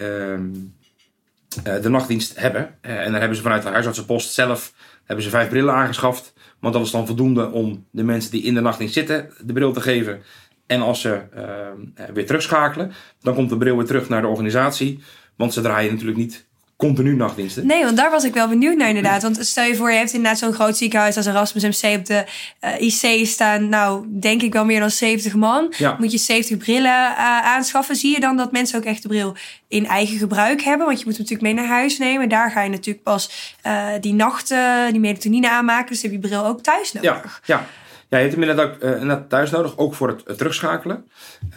[1.65, 2.75] de nachtdienst hebben.
[2.81, 4.73] en dan hebben ze vanuit de huisartsenpost zelf
[5.05, 6.33] hebben ze vijf brillen aangeschaft.
[6.61, 9.73] Want dat is dan voldoende om de mensen die in de nachtdienst zitten de bril
[9.73, 10.23] te geven.
[10.67, 15.01] En als ze uh, weer terugschakelen, dan komt de bril weer terug naar de organisatie.
[15.37, 16.48] Want ze draaien natuurlijk niet
[16.79, 17.67] continu nachtdiensten.
[17.67, 19.23] Nee, want daar was ik wel benieuwd naar inderdaad.
[19.23, 22.25] Want stel je voor, je hebt inderdaad zo'n groot ziekenhuis als Erasmus MC op de
[22.65, 23.69] uh, IC staan.
[23.69, 25.75] Nou, denk ik wel meer dan 70 man.
[25.77, 25.97] Ja.
[25.99, 27.97] Moet je 70 brillen uh, aanschaffen.
[27.97, 29.37] Zie je dan dat mensen ook echt de bril
[29.69, 30.87] in eigen gebruik hebben?
[30.87, 32.29] Want je moet hem natuurlijk mee naar huis nemen.
[32.29, 35.93] Daar ga je natuurlijk pas uh, die nachten, die melatonine aanmaken.
[35.93, 37.41] Dus heb je bril ook thuis nodig.
[37.45, 37.67] Ja, ja.
[38.11, 41.05] Ja, je hebt hem inderdaad ook uh, thuis nodig, ook voor het, het terugschakelen.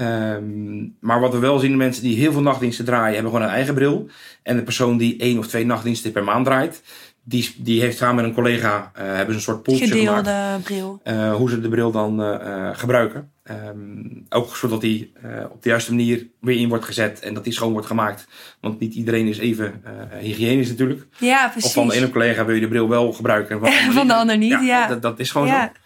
[0.02, 3.48] Um, maar wat we wel zien, de mensen die heel veel nachtdiensten draaien, hebben gewoon
[3.48, 4.10] een eigen bril.
[4.44, 6.82] En de persoon die één of twee nachtdiensten per maand draait,
[7.24, 10.64] die, die heeft samen met een collega, uh, hebben ze een soort poeltje Gedeelde gemaakt.
[10.64, 11.02] bril.
[11.04, 13.32] Uh, hoe ze de bril dan uh, gebruiken.
[13.68, 15.12] Um, ook zodat die
[15.52, 18.28] op de juiste manier weer in wordt gezet en dat die schoon wordt gemaakt.
[18.62, 19.84] Want niet iedereen is even
[20.20, 21.08] hygiënisch natuurlijk.
[21.18, 21.70] Ja, precies.
[21.70, 23.60] Of van de ene collega wil je de bril wel gebruiken.
[23.60, 24.60] Van, van de ander niet, ja.
[24.60, 24.88] ja.
[24.88, 25.72] Dat, dat, is gewoon ja.
[25.74, 25.80] zo.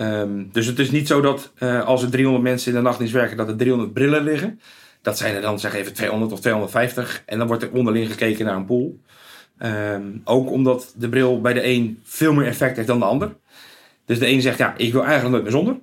[0.00, 3.14] Um, dus het is niet zo dat uh, als er 300 mensen in de nachtdienst
[3.14, 4.60] werken, dat er 300 brillen liggen.
[5.02, 7.22] Dat zijn er dan zeg even 200 of 250.
[7.26, 8.98] En dan wordt er onderling gekeken naar een pool.
[9.62, 13.34] Um, ook omdat de bril bij de een veel meer effect heeft dan de ander.
[14.06, 15.76] Dus de een zegt, ja, ik wil eigenlijk nooit meer zonder.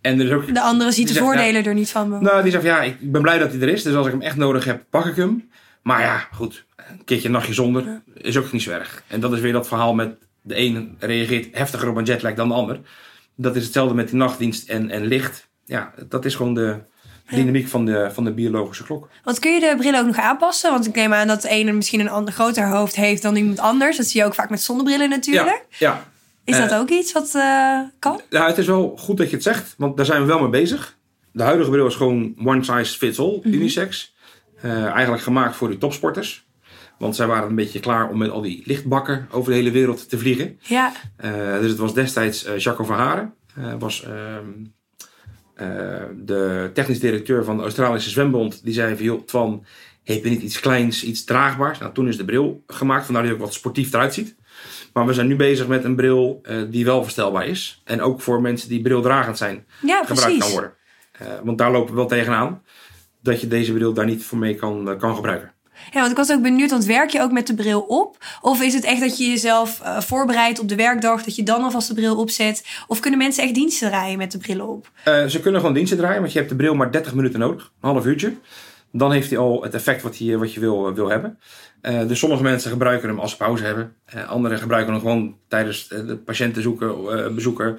[0.00, 2.22] En er is ook, de andere ziet de zegt, voordelen ja, er niet van.
[2.22, 3.82] Nou, die zegt, ja, ik ben blij dat hij er is.
[3.82, 5.48] Dus als ik hem echt nodig heb, pak ik hem.
[5.82, 9.02] Maar ja, goed, een keertje een nachtje zonder is ook niet zo erg.
[9.06, 12.48] En dat is weer dat verhaal met de een reageert heftiger op een jetlag dan
[12.48, 12.80] de ander
[13.40, 15.48] dat is hetzelfde met die nachtdienst en, en licht.
[15.64, 16.78] Ja, dat is gewoon de
[17.30, 19.08] dynamiek van de, van de biologische klok.
[19.24, 20.70] Want kun je de bril ook nog aanpassen?
[20.70, 23.58] Want ik neem aan dat de ene misschien een ander groter hoofd heeft dan iemand
[23.58, 23.96] anders.
[23.96, 25.64] Dat zie je ook vaak met zonnebrillen natuurlijk.
[25.68, 25.88] Ja.
[25.88, 26.08] ja.
[26.44, 28.20] Is dat uh, ook iets wat uh, kan?
[28.30, 30.48] Ja, het is wel goed dat je het zegt, want daar zijn we wel mee
[30.48, 30.98] bezig.
[31.32, 33.52] De huidige bril is gewoon one size fits all, mm -hmm.
[33.52, 34.14] unisex.
[34.64, 36.46] Uh, eigenlijk gemaakt voor de topsporters.
[37.00, 40.08] Want zij waren een beetje klaar om met al die lichtbakken over de hele wereld
[40.08, 40.58] te vliegen.
[40.62, 40.92] Ja.
[41.60, 43.34] dus het was destijds uh, Jacco Verharen.
[43.78, 44.48] was ehm,
[46.16, 48.64] de technisch directeur van de Australische Zwembond.
[48.64, 49.64] Die zei van, joh, Twan,
[50.04, 51.78] heb je niet iets kleins, iets draagbaars?
[51.78, 54.36] Nou, toen is de bril gemaakt, vandaar dat hij ook wat sportief eruit ziet.
[54.92, 57.82] Maar we zijn nu bezig met een bril uh, die wel verstelbaar is.
[57.84, 60.72] En ook voor mensen die brildragend zijn, ja, gebruikt kan worden.
[61.22, 62.62] Uh, want daar lopen we wel tegenaan.
[63.22, 65.52] Dat je deze bril daar niet voor mee kan, uh, kan gebruiken.
[65.90, 68.16] Ja, want ik was ook benieuwd, want werk je ook met de bril op?
[68.40, 71.88] Of is het echt dat je jezelf voorbereidt op de werkdag, dat je dan alvast
[71.88, 72.64] de bril opzet?
[72.86, 74.90] Of kunnen mensen echt diensten draaien met de bril op?
[75.04, 77.90] ze kunnen gewoon diensten draaien, want je hebt de bril maar 30 minuten nodig, een
[77.90, 78.34] half uurtje.
[78.92, 81.38] Dan heeft hij al het effect wat, hij, wat je wil, wil hebben.
[81.82, 83.94] Uh, dus sommige mensen gebruiken hem als ze pauze hebben.
[84.26, 87.78] Anderen gebruiken hem gewoon tijdens de patiëntenbezoeken, uh, bezoeken,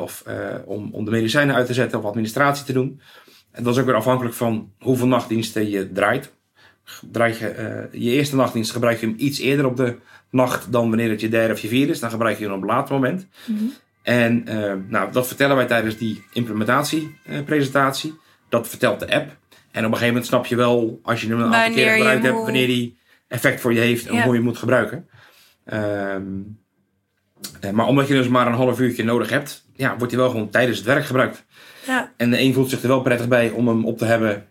[0.00, 0.24] of
[0.64, 3.00] om, om de medicijnen uit te zetten of administratie te doen.
[3.50, 6.32] En dat is ook weer afhankelijk van hoeveel nachtdiensten je draait.
[7.10, 9.96] Draai je, je eerste nachtdienst gebruik je hem iets eerder op de
[10.30, 12.00] nacht dan wanneer het je derde of je vierde is.
[12.00, 13.26] Dan gebruik je hem op een later moment.
[13.46, 13.72] Mm -hmm.
[14.02, 14.44] En
[14.88, 18.14] nou, dat vertellen wij tijdens die implementatiepresentatie.
[18.48, 19.36] dat vertelt de app.
[19.74, 22.24] En op een gegeven moment snap je wel, als je hem een aantal keer gebruikt
[22.24, 24.24] hebt, wanneer die effect voor je heeft en ja.
[24.24, 25.08] hoe je moet gebruiken.
[25.72, 26.58] Um,
[27.72, 30.50] maar omdat je dus maar een half uurtje nodig hebt, ja, wordt hij wel gewoon
[30.50, 31.44] tijdens het werk gebruikt.
[31.86, 32.12] Ja.
[32.16, 34.48] En de een voelt zich er wel prettig bij om hem op te hebben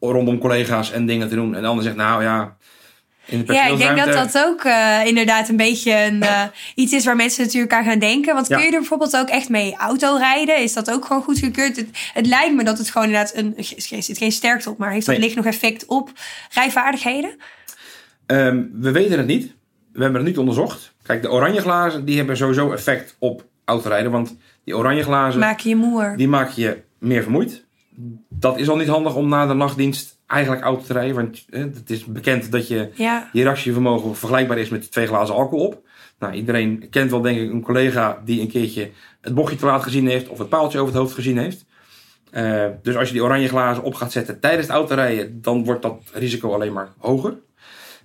[0.00, 1.54] rondom collega's en dingen te doen.
[1.54, 2.56] En de ander zegt, nou ja,
[3.30, 6.42] ja, ik denk dat dat ook uh, inderdaad een beetje een, uh,
[6.74, 8.34] iets is waar mensen natuurlijk aan gaan denken.
[8.34, 10.62] Want kun je er bijvoorbeeld ook echt mee auto rijden?
[10.62, 11.76] Is dat ook gewoon goedgekeurd?
[11.76, 13.54] Het, het lijkt me dat het gewoon inderdaad een.
[13.56, 15.24] Er zit geen sterkte op, maar heeft dat nee.
[15.24, 16.10] licht nog effect op
[16.50, 17.36] rijvaardigheden?
[18.26, 19.54] Um, we weten het niet.
[19.92, 20.92] We hebben het niet onderzocht.
[21.02, 24.10] Kijk, de oranje glazen die hebben sowieso effect op autorijden.
[24.10, 25.40] Want die oranje glazen.
[25.40, 26.16] Maak je moer.
[26.16, 27.64] Die maak je meer vermoeid.
[28.28, 31.14] Dat is al niet handig om na de nachtdienst eigenlijk auto te rijden.
[31.14, 33.30] Want eh, het is bekend dat je ja.
[33.32, 35.88] je reactievermogen vergelijkbaar is met twee glazen alcohol op.
[36.18, 39.82] Nou, iedereen kent wel denk ik een collega die een keertje het bochtje te laat
[39.82, 41.64] gezien heeft of het paaltje over het hoofd gezien heeft.
[42.32, 45.82] Uh, dus als je die oranje glazen op gaat zetten tijdens het autorijden, dan wordt
[45.82, 47.30] dat risico alleen maar hoger.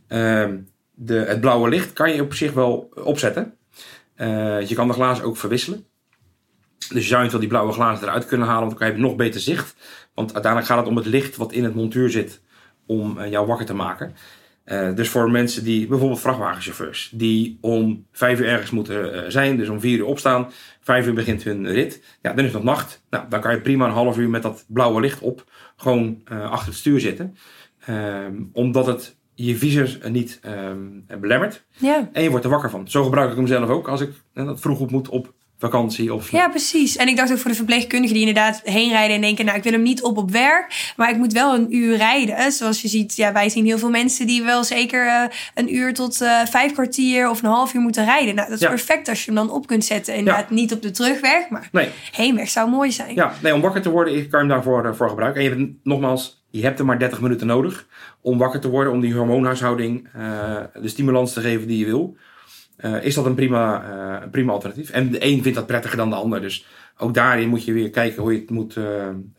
[0.09, 0.49] Uh,
[0.91, 3.53] de, het blauwe licht kan je op zich wel opzetten.
[4.17, 5.85] Uh, je kan de glazen ook verwisselen.
[6.87, 9.15] Dus je zou eventueel die blauwe glazen eruit kunnen halen, want dan kan je nog
[9.15, 9.75] beter zicht.
[10.13, 12.41] Want uiteindelijk gaat het om het licht wat in het montuur zit
[12.85, 14.15] om uh, jou wakker te maken.
[14.65, 19.57] Uh, dus voor mensen die, bijvoorbeeld vrachtwagenchauffeurs, die om vijf uur ergens moeten uh, zijn,
[19.57, 22.75] dus om vier uur opstaan, vijf uur begint hun rit, ja, dan is het nog
[22.75, 23.03] nacht.
[23.09, 26.67] Nou, dan kan je prima een half uur met dat blauwe licht op gewoon achter
[26.67, 27.37] het stuur zitten.
[28.53, 30.39] omdat het je viseur niet
[31.19, 31.65] belemmert.
[31.71, 32.09] Ja.
[32.13, 32.89] En je wordt er wakker van.
[32.89, 35.33] Zo gebruik ik hem zelf ook als ik dat vroeg op moet op
[35.69, 36.13] vakantie.
[36.13, 36.95] Of, ja, precies.
[36.95, 39.63] En ik dacht ook voor de verpleegkundigen die inderdaad heen rijden en denken, nou, ik
[39.63, 42.51] wil hem niet op op werk, maar ik moet wel een uur rijden.
[42.51, 45.23] Zoals je ziet, ja, wij zien heel veel mensen die wel zeker uh,
[45.53, 48.35] een uur tot uh, vijf kwartier of een half uur moeten rijden.
[48.35, 48.69] Nou, dat is Ja.
[48.69, 50.15] perfect als je hem dan op kunt zetten.
[50.15, 53.15] Inderdaad, niet op de terugweg, maar Nee, heenweg zou mooi zijn.
[53.15, 55.41] ja, nee, om wakker te worden kan je hem daarvoor eh, voor gebruiken.
[55.41, 57.87] En je hebt nogmaals, je hebt er maar 30 minuten nodig
[58.21, 60.21] om wakker te worden, om die hormoonhuishouding eh,
[60.81, 62.17] de stimulans te geven die je wil.
[62.75, 64.89] Eh, is dat een prima, eh, een prima alternatief.
[64.89, 66.41] En de een vindt dat prettiger dan de ander.
[66.41, 66.65] Dus
[66.97, 68.83] ook daarin moet je weer kijken hoe je het moet, eh,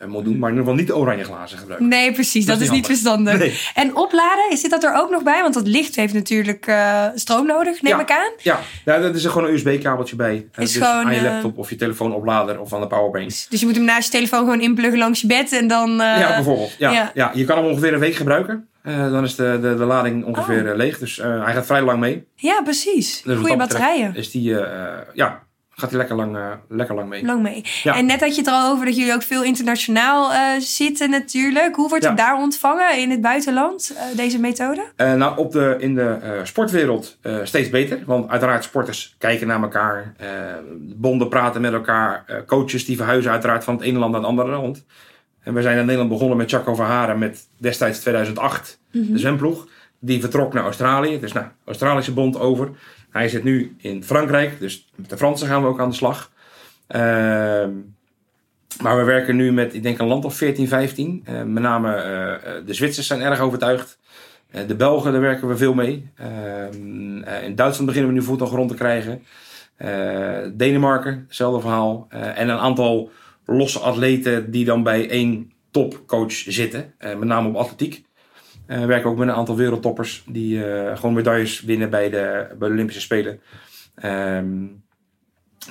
[0.06, 0.38] moet doen.
[0.38, 1.88] Maar in ieder geval niet de oranje glazen gebruiken.
[1.88, 2.46] Nee, precies.
[2.46, 3.38] Dat, Dat is niet verstandig.
[3.38, 3.58] Nee.
[3.74, 5.42] En opladen, zit dat er ook nog bij?
[5.42, 8.00] Want dat licht heeft natuurlijk eh, stroom nodig, neem Ja.
[8.00, 8.32] ik aan.
[8.42, 10.46] Ja, ja, dat is er gewoon een USB-kabeltje bij.
[10.52, 12.86] Eh, Is dus gewoon, aan je eh, laptop of je telefoon oplader of aan de
[12.86, 13.30] powerbank.
[13.48, 15.90] Dus je moet hem naast je telefoon gewoon inpluggen langs je bed en dan...
[16.00, 16.74] eh, ja, bijvoorbeeld.
[16.78, 17.10] Ja, ja.
[17.14, 17.30] ja.
[17.34, 18.68] je kan hem ongeveer een week gebruiken.
[18.82, 20.70] Eh, dan is de, de, de lading ongeveer Oh.
[20.70, 20.98] eh, leeg.
[20.98, 22.26] Dus eh, hij gaat vrij lang mee.
[22.34, 23.22] ja, precies.
[23.22, 24.14] Dus Goede batterijen.
[24.14, 25.42] Is die, eh, eh, ja,
[25.76, 27.24] gaat hij lekker lang, eh, lekker lang mee.
[27.24, 27.64] Lang mee.
[27.82, 27.94] Ja.
[27.96, 31.10] En net had je het er al over dat jullie ook veel internationaal eh, zitten
[31.10, 31.76] natuurlijk.
[31.76, 32.10] Hoe wordt Ja.
[32.10, 34.84] het daar ontvangen in het buitenland, eh, deze methode?
[34.96, 38.02] Nou, op de, in de sportwereld steeds beter.
[38.06, 40.14] Want uiteraard sporters kijken naar elkaar.
[40.96, 42.24] bonden praten met elkaar.
[42.46, 44.84] coaches die verhuizen uiteraard van het ene land naar het andere land.
[45.42, 49.66] En we zijn in Nederland begonnen met Chaco Verharen met destijds 2008 de zwemploeg.
[49.98, 51.20] Die vertrok naar Australië.
[51.20, 52.70] Dus nou, Australische bond over.
[53.16, 54.60] Hij zit nu in Frankrijk.
[54.60, 56.32] Dus met de Fransen gaan we ook aan de slag.
[56.86, 57.70] Ehm,
[58.82, 61.22] maar we werken nu met, ik denk, een land of 14, 15.
[61.24, 63.98] Eh, met name eh, de Zwitsers zijn erg overtuigd.
[64.50, 66.10] Eh, de Belgen, daar werken we veel mee.
[66.16, 69.22] Ehm, eh, in Duitsland beginnen we nu voet aan grond te krijgen.
[70.56, 72.06] Denemarken, hetzelfde verhaal.
[72.10, 73.10] En een aantal
[73.44, 76.94] losse atleten die dan bij één topcoach zitten.
[76.98, 78.04] Met name op atletiek.
[78.66, 82.46] Eh, we werken ook met een aantal wereldtoppers die eh, gewoon medailles winnen bij de,
[82.58, 83.40] bij de Olympische Spelen.
[83.94, 84.64] Ehm,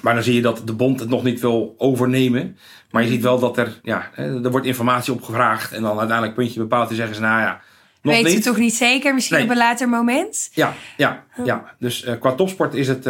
[0.01, 2.57] maar dan zie je dat de bond het nog niet wil overnemen.
[2.91, 5.71] Maar je ziet wel dat er, ja, er wordt informatie op gevraagd.
[5.71, 6.89] En dan uiteindelijk puntje bepaald.
[6.89, 7.61] En zeggen ze, nou ja,
[8.01, 8.43] Nog Weet niet.
[8.43, 9.13] toch niet zeker?
[9.13, 9.45] Misschien Nee.
[9.45, 10.49] op een later moment?
[10.53, 11.75] Ja, ja, ja.
[11.79, 13.05] dus eh, qua topsport is het,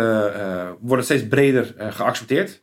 [0.79, 2.61] wordt het steeds breder geaccepteerd.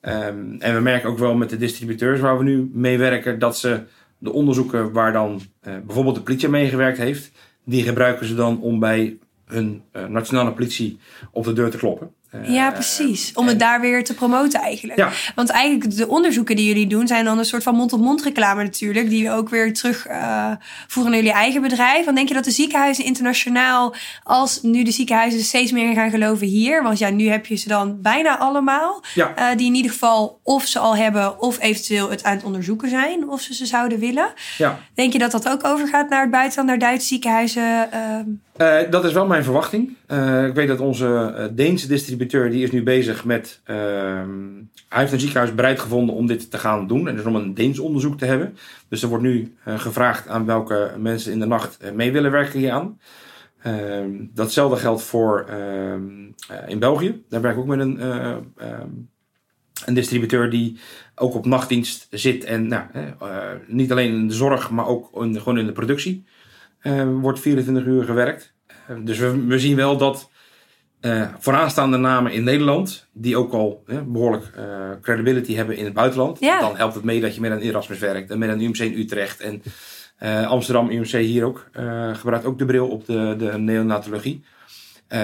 [0.00, 3.58] Ehm, en we merken ook wel met de distributeurs waar we nu mee werken, dat
[3.58, 3.82] ze
[4.22, 7.30] de onderzoeken waar dan eh, bijvoorbeeld de politie aan meegewerkt heeft,
[7.64, 10.98] die gebruiken ze dan om bij hun eh, nationale politie
[11.32, 12.10] op de deur te kloppen.
[12.32, 13.30] Eh, Ja, precies.
[13.34, 14.98] Om het daar weer te promoten eigenlijk.
[14.98, 15.10] Ja.
[15.34, 19.08] Want eigenlijk de onderzoeken die jullie doen zijn dan een soort van mond-op-mond reclame natuurlijk.
[19.08, 20.50] Die ook weer terug eh,
[20.86, 22.04] voeren naar jullie eigen bedrijf.
[22.04, 26.10] Want denk je dat de ziekenhuizen internationaal, als nu de ziekenhuizen steeds meer in gaan
[26.10, 26.82] geloven hier.
[26.82, 29.02] Want ja, nu heb je ze dan bijna allemaal.
[29.14, 29.34] Ja.
[29.36, 32.88] eh, die in ieder geval of ze al hebben of eventueel het aan het onderzoeken
[32.88, 33.28] zijn.
[33.28, 34.32] Of ze ze zouden willen.
[34.58, 37.92] Ja, Denk je dat dat ook overgaat naar het buitenland, naar Duitse ziekenhuizen?
[37.92, 38.24] ehm?
[38.56, 39.96] Eh, dat is wel mijn verwachting.
[40.12, 43.60] Eh, ik weet dat onze eh, Deense distributeur, die is nu bezig met...
[43.64, 44.52] ehm,
[44.88, 47.08] hij heeft een ziekenhuis bereid gevonden om dit te gaan doen.
[47.08, 48.56] En dus om een Deens onderzoek te hebben.
[48.88, 52.58] Dus er wordt nu eh, gevraagd aan welke mensen in de nacht mee willen werken
[52.58, 53.00] hieraan.
[53.62, 57.22] Ehm datzelfde geldt voor ehm, eh, in België.
[57.28, 58.02] Daar werk ik ook met een,
[59.84, 60.78] een distributeur die
[61.14, 62.44] ook op nachtdienst zit.
[62.44, 62.84] En nou,
[63.66, 66.24] niet alleen in de zorg, maar ook gewoon in de productie.
[67.20, 68.51] wordt 24 uur gewerkt.
[68.96, 70.30] Eh, dus we, we zien wel dat
[71.02, 74.64] eh, vooraanstaande namen in Nederland, die ook al eh, behoorlijk eh,
[75.00, 76.60] credibility hebben in het buitenland, Ja.
[76.60, 78.98] dan helpt het mee dat je met een Erasmus werkt en met een UMC in
[78.98, 79.62] Utrecht en
[80.48, 81.70] Amsterdam UMC hier ook
[82.12, 84.44] gebruikt ook de bril op de, de neonatologie.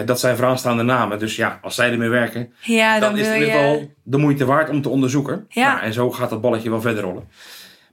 [0.05, 1.19] Dat zijn vooraanstaande namen.
[1.19, 3.45] Dus ja, als zij ermee werken, ja, dan, dan is het je...
[3.45, 5.47] geval de moeite waard om te onderzoeken.
[5.49, 5.73] Ja.
[5.73, 7.29] Nou, en zo gaat dat balletje wel verder rollen.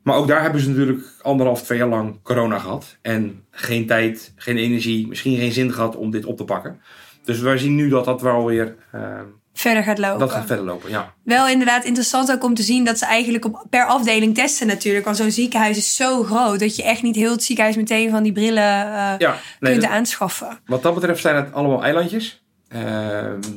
[0.05, 2.97] Maar ook daar hebben ze natuurlijk anderhalf, twee jaar lang corona gehad.
[3.01, 6.81] En geen tijd, geen energie, misschien geen zin gehad om dit op te pakken.
[7.23, 9.01] Dus wij zien nu dat dat wel weer eh,
[9.53, 10.19] verder gaat lopen.
[10.19, 10.89] dat gaat verder lopen.
[10.89, 14.67] Ja, Wel inderdaad interessant ook om te zien dat ze eigenlijk op, per afdeling testen
[14.67, 15.05] natuurlijk.
[15.05, 18.23] Want zo'n ziekenhuis is zo groot dat je echt niet heel het ziekenhuis meteen van
[18.23, 20.59] die brillen eh, ja nee, kunt dat- aanschaffen.
[20.65, 22.43] wat dat betreft zijn het allemaal eilandjes.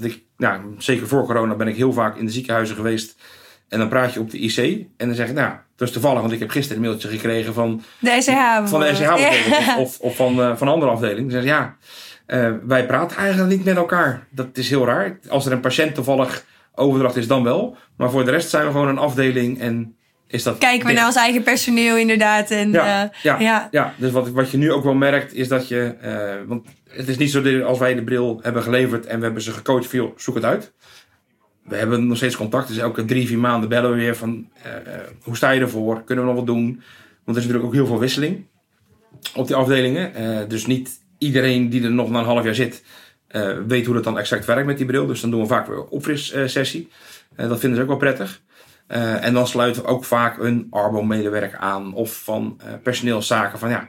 [0.01, 3.17] Ik, nou, zeker voor corona ben ik heel vaak in de ziekenhuizen geweest.
[3.69, 4.87] En dan praat je op de IC.
[4.97, 7.55] En dan zeg ik, nou, dat is toevallig, want ik heb gisteren een mailtje gekregen
[7.55, 8.97] van De SCH van de bijvoorbeeld.
[8.97, 9.79] SCH-afdeling Ja.
[9.79, 11.31] of, of, van, eh, van een andere afdeling.
[11.31, 11.77] Dan zeggen ze, ja,
[12.27, 14.27] eh, wij praten eigenlijk niet met elkaar.
[14.31, 15.19] Dat is heel raar.
[15.29, 17.77] Als er een patiënt toevallig overdracht is, dan wel.
[17.97, 21.07] Maar voor de rest zijn we gewoon een afdeling en is dat Kijken we naar
[21.07, 22.51] ons eigen personeel inderdaad.
[22.51, 23.69] En, Ja, eh, ja, ja.
[23.71, 23.95] ja.
[23.97, 25.95] dus wat, wat je nu ook wel merkt is dat je...
[26.47, 29.43] want het is niet zo dat als wij de bril hebben geleverd en we hebben
[29.43, 30.73] ze gecoacht, joh, zoek het uit.
[31.69, 34.49] We hebben nog steeds contact, dus elke drie, vier maanden bellen we weer van...
[34.63, 36.03] eh, eh, hoe sta je ervoor?
[36.05, 36.65] Kunnen we nog wat doen?
[37.25, 38.47] Want er is natuurlijk ook heel veel wisseling
[39.35, 40.15] op die afdelingen.
[40.15, 42.85] Eh, dus niet iedereen die er nog na een half jaar zit...
[43.67, 45.07] weet hoe dat dan exact werkt met die bril.
[45.07, 46.89] Dus dan doen we vaak weer een opfrissessie.
[47.37, 48.41] Dat vinden ze ook wel prettig.
[49.21, 53.59] En dan sluiten we ook vaak een Arbo-medewerker aan of van personeelszaken.
[53.59, 53.89] Van ja,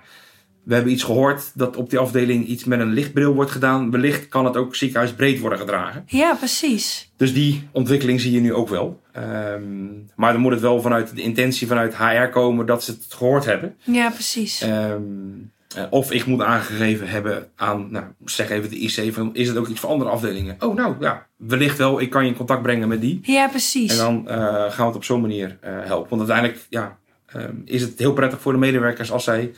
[0.69, 3.91] we hebben iets gehoord dat op die afdeling iets met een lichtbril wordt gedaan.
[3.91, 6.03] Wellicht kan het ook ziekenhuisbreed worden gedragen.
[6.08, 7.12] ja, precies.
[7.17, 9.01] Dus die ontwikkeling zie je nu ook wel.
[9.12, 9.62] Ehm,
[10.15, 13.45] maar dan moet het wel vanuit de intentie vanuit HR komen dat ze het gehoord
[13.45, 13.75] hebben.
[13.84, 14.62] Ja, precies.
[14.62, 15.01] Ehm,
[15.75, 19.58] eh, of ik moet aangegeven hebben aan, nou, zeg even de IC, van, is het
[19.58, 20.55] ook iets voor andere afdelingen?
[20.60, 22.01] Oh, nou ja, wellicht wel.
[22.01, 23.19] Ik kan je in contact brengen met die.
[23.23, 23.91] ja, precies.
[23.91, 26.17] En dan eh, gaan we het op zo'n manier eh, helpen.
[26.17, 29.51] Want uiteindelijk ja, ehm, is het heel prettig voor de medewerkers als zij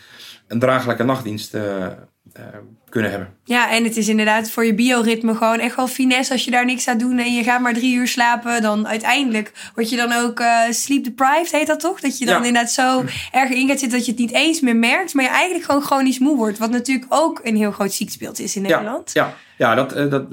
[0.51, 2.43] een draaglijke nachtdienst eh, eh,
[2.89, 3.29] kunnen hebben.
[3.43, 6.33] Ja, en het is inderdaad voor je bioritme gewoon echt wel finesse.
[6.33, 9.51] Als je daar niks aan doet en je gaat maar drie uur slapen, dan uiteindelijk
[9.75, 11.99] word je dan ook eh, sleep deprived, heet dat toch?
[11.99, 12.47] Dat je dan Ja.
[12.47, 15.29] inderdaad zo erg in gaat zitten dat je het niet eens meer merkt, maar je
[15.29, 16.57] eigenlijk gewoon chronisch moe wordt.
[16.57, 19.11] Wat natuurlijk ook een heel groot ziektebeeld is in Nederland.
[19.13, 20.25] Ja, ja, ja dat, dat,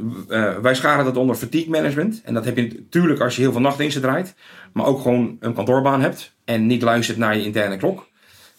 [0.62, 2.20] wij scharen dat onder fatigue management.
[2.24, 4.34] En dat heb je natuurlijk als je heel veel nachtdiensten draait.
[4.72, 6.32] Maar ook gewoon een kantoorbaan hebt.
[6.44, 8.07] En niet luistert naar je interne klok.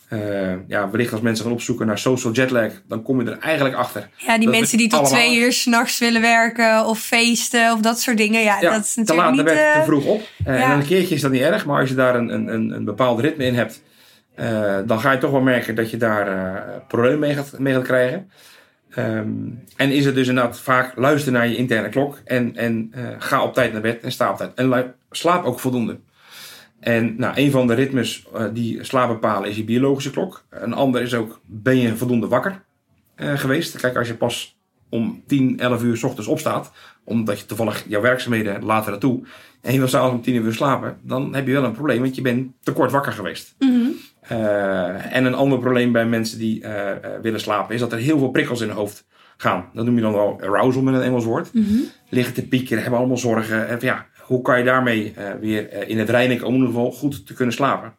[0.10, 3.76] Eh, ja, wellicht als mensen gaan opzoeken naar social jetlag, dan kom je er eigenlijk
[3.76, 4.10] achter.
[4.16, 8.00] Ja, die mensen die tot allemaal- twee uur s'nachts willen werken of feesten of dat
[8.00, 8.42] soort dingen.
[8.42, 10.22] Ja, Ja, dat is te natuurlijk laat naar bed, te eh, vroeg op.
[10.46, 10.72] Eh, ja.
[10.72, 13.20] En een keertje is dat niet erg, maar als je daar een, een, een, bepaald
[13.20, 13.82] ritme in hebt,
[14.86, 18.32] dan ga je toch wel merken dat je daar problemen mee gaat, mee gaat krijgen.
[18.90, 19.30] Ehm,
[19.76, 23.54] en is het dus inderdaad vaak luister naar je interne klok en, en ga op
[23.54, 24.54] tijd naar bed en sta op tijd.
[24.56, 26.00] En slaap ook voldoende.
[26.80, 30.46] En nou, een van de ritmes eh, die slaap bepalen is je biologische klok.
[30.50, 32.64] Een ander is ook, ben je voldoende wakker
[33.16, 33.80] eh, geweest?
[33.80, 34.58] Kijk, als je pas
[34.90, 36.72] om 10, 11 uur s ochtends opstaat,
[37.04, 39.24] omdat je toevallig jouw werkzaamheden later naartoe,
[39.62, 42.16] en je wil s'avonds om 10 uur slapen, dan heb je wel een probleem, want
[42.16, 43.56] je bent te kort wakker geweest.
[43.60, 43.88] mhm.
[44.20, 46.64] Eh, en een ander probleem bij mensen die
[47.22, 49.06] willen slapen, is dat er heel veel prikkels in hun hoofd
[49.38, 49.70] gaan.
[49.74, 51.54] Dat noem je dan wel arousal met een Engels woord.
[51.54, 51.66] Mhm.
[52.10, 53.68] Liggen te piekeren, hebben allemaal zorgen.
[53.68, 56.68] En ja, hoe kan je daarmee eh, weer eh, in het reinen komen om in
[56.68, 57.94] ieder geval goed te kunnen slapen?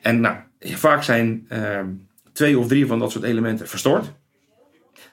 [0.00, 1.86] En nou, vaak zijn ehm,
[2.32, 4.12] twee of drie van dat soort elementen verstoort.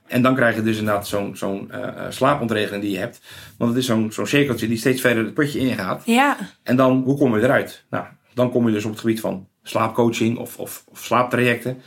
[0.07, 3.21] En dan krijg je dus inderdaad zo'n zo'n uh, slaapontregeling die je hebt.
[3.57, 6.01] Want het is zo'n zo'n cirkeltje die steeds verder het putje ingaat.
[6.05, 6.37] Ja.
[6.63, 7.85] En dan, hoe kom je eruit?
[7.89, 11.81] Nou, dan kom je dus op het gebied van slaapcoaching of, of, of slaaptrajecten.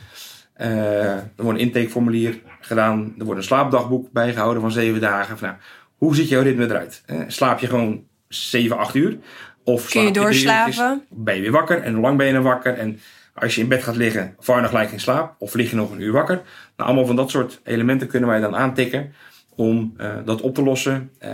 [0.61, 3.13] Uh, er wordt een intakeformulier gedaan.
[3.17, 5.37] Er wordt een slaapdagboek bijgehouden van zeven dagen.
[5.41, 5.55] nou,
[5.97, 7.03] hoe ziet jouw ritme eruit?
[7.27, 8.03] slaap je gewoon
[8.33, 9.17] 7, 8 uur?
[9.63, 11.05] Of Kun je doorslapen?
[11.09, 12.77] Ben je weer wakker en hoe lang ben je dan wakker?
[12.77, 12.99] En
[13.33, 15.35] als je in bed gaat liggen, val je nog gelijk in slaap?
[15.37, 16.35] Of lig je nog een uur wakker?
[16.35, 19.13] Nou, allemaal van dat soort elementen kunnen wij dan aantikken
[19.55, 21.11] om uh, dat op te lossen.
[21.23, 21.31] Uh,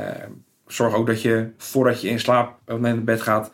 [0.67, 3.51] zorg ook dat je, voordat je in slaap naar bed gaat,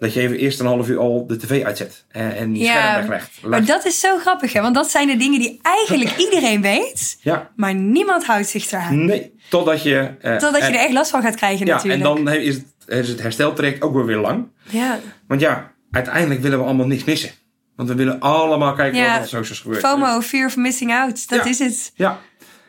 [0.00, 2.72] dat je even eerst een half uur al de tv uitzet en, en je ja,
[2.72, 3.30] scherm weglegt.
[3.42, 4.60] Maar dat is zo grappig, hè?
[4.60, 7.50] Want dat zijn de dingen die eigenlijk iedereen weet, ja.
[7.56, 9.04] maar niemand houdt zich eraan.
[9.04, 10.14] Nee, totdat je...
[10.22, 12.04] Uh, totdat je er echt last van gaat krijgen ja, natuurlijk.
[12.04, 14.48] En dan is het, is het hersteltraject ook weer weer lang.
[14.62, 14.98] Ja.
[15.26, 17.30] Want ja, uiteindelijk willen we allemaal niks missen.
[17.76, 19.12] Want we willen allemaal kijken ja.
[19.12, 19.80] wat er socials gebeurt.
[19.80, 21.50] FOMO, fear of missing out, dat ja.
[21.50, 21.92] is het.
[21.94, 22.18] Ja,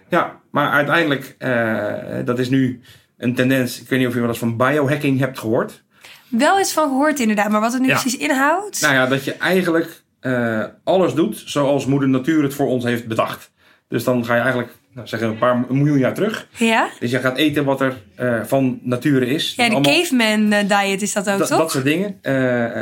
[0.10, 0.40] ja.
[0.52, 2.82] maar uiteindelijk, uh, dat is nu
[3.18, 3.82] een tendens.
[3.82, 5.84] Ik weet niet of je wel eens van biohacking hebt gehoord.
[6.32, 8.00] Wel eens van gehoord inderdaad, maar wat het nu Ja.
[8.00, 8.82] precies inhoudt.
[8.82, 13.08] Nou ja, dat je eigenlijk eh, alles doet zoals moeder natuur het voor ons heeft
[13.08, 13.52] bedacht.
[13.88, 16.48] Dus dan ga je eigenlijk, nou, zeggen een paar miljoen jaar terug.
[16.58, 16.90] Ja?
[17.00, 19.54] Dus je gaat eten wat er eh, van nature is.
[19.56, 21.58] Ja, de Allemaal- caveman eh, diet is dat ook, dat, toch?
[21.58, 22.20] dat soort dingen.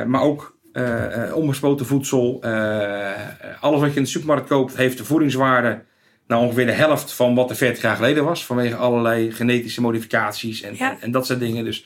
[0.10, 0.58] Maar ook
[1.34, 2.44] onbespoten voedsel.
[3.60, 5.82] alles wat je in de supermarkt koopt heeft de voedingswaarde.
[6.28, 8.46] Nou, ongeveer de helft van wat er 40 jaar geleden was.
[8.46, 10.92] Vanwege allerlei genetische modificaties en, Ja.
[10.92, 11.64] en, en dat soort dingen.
[11.64, 11.86] Dus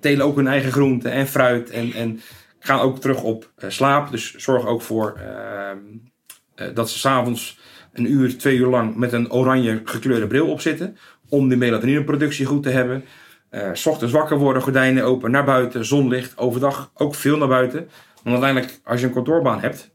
[0.00, 1.70] telen ook hun eigen groenten en fruit.
[1.70, 2.20] En, en
[2.58, 4.10] gaan ook terug op eh, slaap.
[4.10, 5.78] Dus zorg ook voor ehm,
[6.54, 7.58] eh, dat ze s'avonds
[7.92, 10.96] een uur, twee uur lang met een oranje gekleurde bril op zitten.
[11.28, 13.04] Om de melatonineproductie goed te hebben.
[13.50, 16.38] Eh, s ochtends wakker worden, gordijnen open, naar buiten, zonlicht.
[16.38, 17.88] Overdag ook veel naar buiten.
[18.22, 19.93] Want uiteindelijk, als je een kantoorbaan hebt.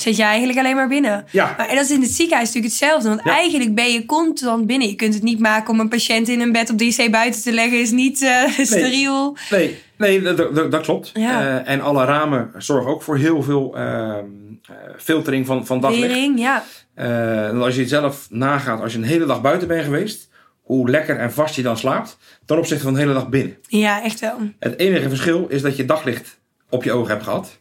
[0.00, 1.24] Zit je eigenlijk alleen maar binnen.
[1.30, 3.08] Ja, Maar, en dat is in het ziekenhuis natuurlijk hetzelfde.
[3.08, 3.32] Want Ja.
[3.32, 4.88] eigenlijk ben je constant binnen.
[4.88, 7.52] Je kunt het niet maken om een patiënt in een bed op DC buiten te
[7.52, 7.80] leggen.
[7.80, 9.36] Is niet eh, steriel.
[9.50, 11.10] nee, nee dat, dat, klopt.
[11.14, 11.60] Ja.
[11.60, 14.24] Eh, en alle ramen zorgen ook voor heel veel ehm,
[14.62, 16.12] eh, filtering van, van daglicht.
[16.12, 16.64] Wering, ja.
[16.94, 20.28] En als je het zelf nagaat, als je een hele dag buiten bent geweest,
[20.62, 23.56] hoe lekker en vast je dan slaapt, ten opzichte van de hele dag binnen.
[23.68, 24.38] Ja, echt wel.
[24.58, 26.38] Het enige verschil is dat je daglicht
[26.70, 27.58] op je ogen hebt gehad.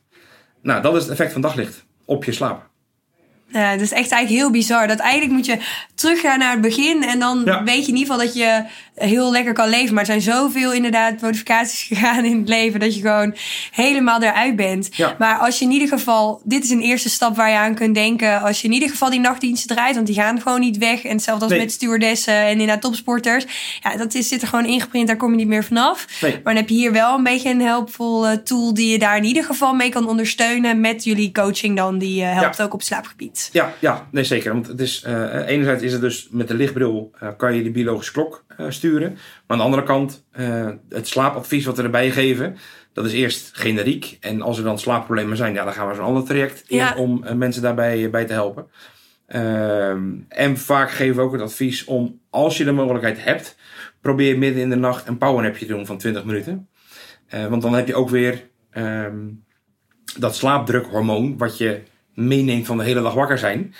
[0.61, 2.65] Nou, dat is het effect van daglicht op je slaap.
[3.49, 4.87] Ja, dat is echt eigenlijk heel bizar.
[4.87, 5.57] Dat eigenlijk moet je
[5.95, 7.03] teruggaan naar het begin.
[7.03, 7.63] En dan Ja.
[7.63, 8.63] weet je in ieder geval dat je
[8.97, 9.93] heel lekker kan leven.
[9.93, 12.79] Maar er zijn zoveel inderdaad modificaties gegaan in het leven.
[12.79, 13.35] Dat je gewoon
[13.71, 14.89] helemaal eruit bent.
[14.91, 15.15] Ja.
[15.19, 16.41] Maar als je in ieder geval...
[16.43, 18.41] Dit is een eerste stap waar je aan kunt denken.
[18.41, 19.95] Als je in ieder geval die nachtdiensten draait.
[19.95, 21.03] Want die gaan gewoon niet weg.
[21.03, 21.61] En hetzelfde als Nee.
[21.61, 23.45] met stewardessen en inderdaad topsporters.
[23.83, 25.07] Ja, dat is, zit er gewoon ingeprint.
[25.07, 26.05] Daar kom je niet meer vanaf.
[26.21, 26.31] Nee.
[26.31, 28.73] Maar dan heb je hier wel een beetje een helpful eh, tool...
[28.73, 30.81] die je daar in ieder geval mee kan ondersteunen.
[30.81, 31.97] Met jullie coaching dan.
[31.97, 32.63] Die eh, helpt Ja.
[32.63, 33.49] ook op slaapgebied.
[33.51, 34.53] Ja, ja, nee zeker.
[34.53, 38.11] Want het is, eh, enerzijds is het dus met de lichtbril kan je die biologische
[38.11, 38.85] klok sturen.
[38.93, 39.11] Maar
[39.47, 42.57] aan de andere kant, eh, het slaapadvies wat we erbij geven,
[42.93, 44.17] dat is eerst generiek.
[44.21, 46.95] En als er dan slaapproblemen zijn, ja, dan gaan we zo'n ander traject in Ja.
[46.95, 48.67] om eh, mensen daarbij eh, bij te helpen.
[49.27, 53.55] Ehm, en vaak geven we ook het advies om, als je de mogelijkheid hebt,
[54.01, 56.67] probeer midden in de nacht een powernapje te doen van 20 minuten.
[57.49, 59.17] Want dan heb je ook weer ehm,
[60.17, 61.81] dat slaapdrukhormoon, wat je
[62.13, 63.73] meeneemt van de hele dag wakker zijn,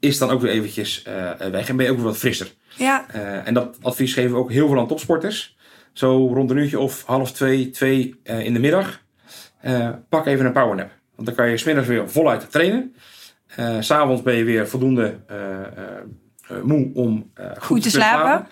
[0.00, 2.52] is dan ook weer eventjes eh, weg en ben je ook weer wat frisser.
[2.76, 5.56] Ja, Eh, en dat advies geven we ook heel veel aan topsporters.
[5.92, 9.00] Zo rond een uurtje of half twee, twee eh, in de middag.
[10.08, 10.90] Pak even een powernap.
[11.14, 12.94] Want dan kan je smiddags weer voluit trainen.
[13.80, 15.18] S S'avonds ben je weer voldoende
[16.62, 18.46] moe om eh, goed, te slapen.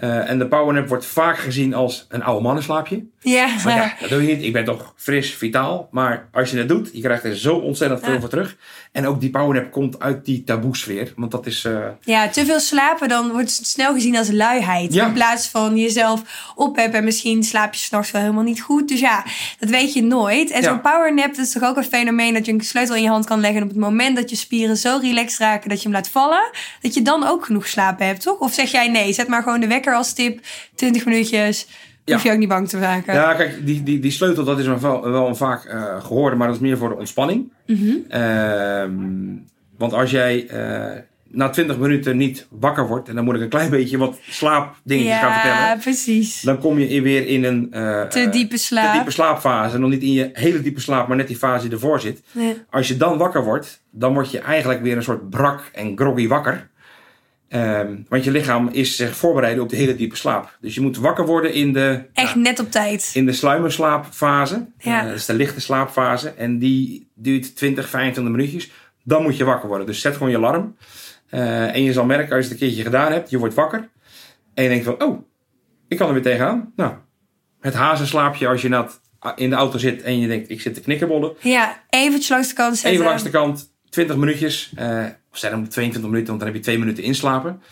[0.00, 3.04] Eh, en de powernap wordt vaak gezien als een oude mannenslaapje.
[3.20, 3.46] ja.
[3.64, 4.44] Maar ja, dat doe je niet.
[4.44, 5.88] Ik ben toch fris, vitaal.
[5.90, 8.20] Maar als je het doet, je krijgt er zo ontzettend veel Ja.
[8.20, 8.56] voor terug.
[8.92, 11.12] En ook die powernap komt uit die taboesfeer.
[11.16, 11.64] Want dat is...
[11.64, 14.92] eh, Ja, te veel slapen, dan wordt het snel gezien als luiheid.
[14.92, 15.06] Ja.
[15.06, 16.22] In plaats van jezelf
[16.54, 18.88] opheffen en misschien slaap je s'nachts wel helemaal niet goed.
[18.88, 19.24] Dus ja,
[19.58, 20.50] dat weet je nooit.
[20.50, 23.08] En zo'n powernap, dat is toch ook een fenomeen dat je een sleutel in je
[23.08, 23.58] hand kan leggen.
[23.58, 26.50] En op het moment dat je spieren zo relaxed raken dat je hem laat vallen,
[26.80, 28.38] dat je dan ook genoeg slapen hebt, toch?
[28.38, 30.40] Of zeg jij nee, zet maar gewoon de wekker als tip,
[30.74, 31.66] 20 minuutjes.
[32.04, 32.14] Ja.
[32.14, 33.14] Hoef je ook niet bang te maken.
[33.14, 36.46] Ja, kijk, die, die, die sleutel dat is wel, wel een vaak eh, gehoorde, maar
[36.46, 37.52] dat is meer voor de ontspanning.
[37.66, 37.92] Mhm.
[38.08, 38.92] Ehm,
[39.78, 43.48] want als jij eh, na 20 minuten niet wakker wordt, en dan moet ik een
[43.48, 46.40] klein beetje wat slaapdingetjes gaan ja vertellen, precies.
[46.40, 48.86] dan kom je weer in een eh, Te diepe slaap.
[48.86, 49.78] te diepe slaapfase.
[49.78, 52.22] Nog niet in je hele diepe slaap, maar net die fase die ervoor zit.
[52.32, 52.56] Nee.
[52.70, 56.28] Als je dan wakker wordt, dan word je eigenlijk weer een soort brak en groggy
[56.28, 56.68] wakker.
[57.56, 60.56] Ehm, want je lichaam is zich voorbereiden op de hele diepe slaap.
[60.60, 63.10] Dus je moet wakker worden in de, Echt net op tijd.
[63.14, 64.66] in de sluimerslaapfase.
[64.78, 65.00] Ja.
[65.00, 66.30] Eh, dat is de lichte slaapfase.
[66.30, 68.70] En die duurt 20, 25 minuutjes.
[69.04, 69.86] dan moet je wakker worden.
[69.86, 70.76] Dus zet gewoon je alarm.
[71.28, 73.88] Eh, en je zal merken als je het een keertje gedaan hebt, je wordt wakker.
[74.54, 75.22] En je denkt van, oh,
[75.88, 76.72] ik kan er weer tegenaan.
[76.76, 76.92] Nou,
[77.60, 79.00] het hazenslaapje als je nat
[79.36, 81.32] in de auto zit en je denkt, ik zit te knikkerbollen.
[81.40, 82.92] Ja, eventjes langs de kant zetten.
[82.92, 84.72] Even langs de kant, 20 minuutjes.
[84.78, 87.62] Uh, of zeg dan 22 minuten, want dan heb je twee minuten inslapen.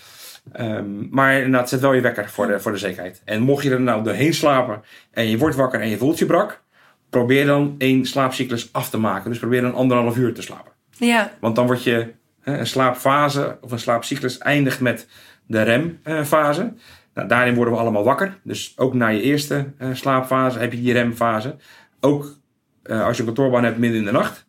[0.60, 3.22] Um, maar inderdaad, zet wel je wekker voor de, voor de zekerheid.
[3.24, 6.26] En mocht je er nou doorheen slapen en je wordt wakker en je voelt je
[6.26, 6.62] brak,
[7.10, 9.30] probeer dan één slaapcyclus af te maken.
[9.30, 10.72] Dus probeer dan anderhalf uur te slapen.
[10.90, 11.32] Ja.
[11.40, 12.12] Want dan word je
[12.44, 15.06] een slaapfase of een slaapcyclus eindigt met
[15.46, 16.72] de remfase.
[17.14, 18.38] Nou, daarin worden we allemaal wakker.
[18.42, 21.56] Dus ook na je eerste uh, slaapfase heb je die remfase.
[22.00, 22.36] Ook
[22.84, 24.43] uh, als je een kantoorbaan hebt midden in de nacht.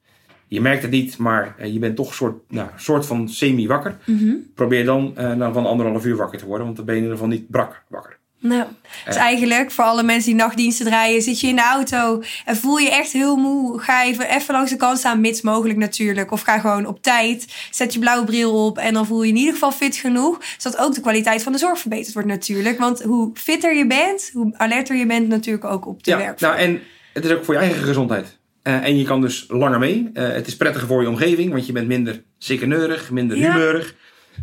[0.56, 3.98] Je merkt het niet, maar uh, je bent toch een soort, nou, soort van semi-wakker.
[4.06, 4.52] Mm -hmm.
[4.56, 7.22] Probeer dan dan van anderhalf uur wakker te worden, want dan ben je in ieder
[7.22, 8.18] geval niet brak wakker.
[8.46, 8.66] Nou,
[9.06, 12.78] dus eigenlijk voor alle mensen die nachtdiensten draaien, zit je in de auto en voel
[12.78, 13.80] je echt heel moe.
[13.80, 16.32] Ga even, even langs de kant staan, mits mogelijk natuurlijk.
[16.32, 19.38] Of ga gewoon op tijd, zet je blauwe bril op en dan voel je in
[19.38, 20.42] ieder geval fit genoeg.
[20.58, 22.80] Zodat ook de kwaliteit van de zorg verbeterd wordt natuurlijk.
[22.80, 26.50] Want hoe fitter je bent, hoe alerter je bent natuurlijk ook op de ja, werkvloer.
[26.50, 26.82] Nou, en
[27.14, 28.38] het is ook voor je eigen gezondheid.
[28.68, 30.10] Uh, en je kan dus langer mee.
[30.14, 33.52] Uh, het is prettiger voor je omgeving, want je bent minder zikkeneurig, minder Ja.
[33.52, 33.96] humeurig.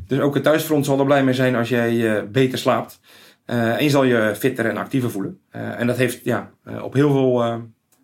[0.07, 3.01] Dus ook het thuisfront zal er blij mee zijn als jij uh, beter slaapt.
[3.45, 5.39] En je zal je fitter en actiever voelen.
[5.51, 6.51] En dat heeft ja,
[6.83, 7.63] op heel veel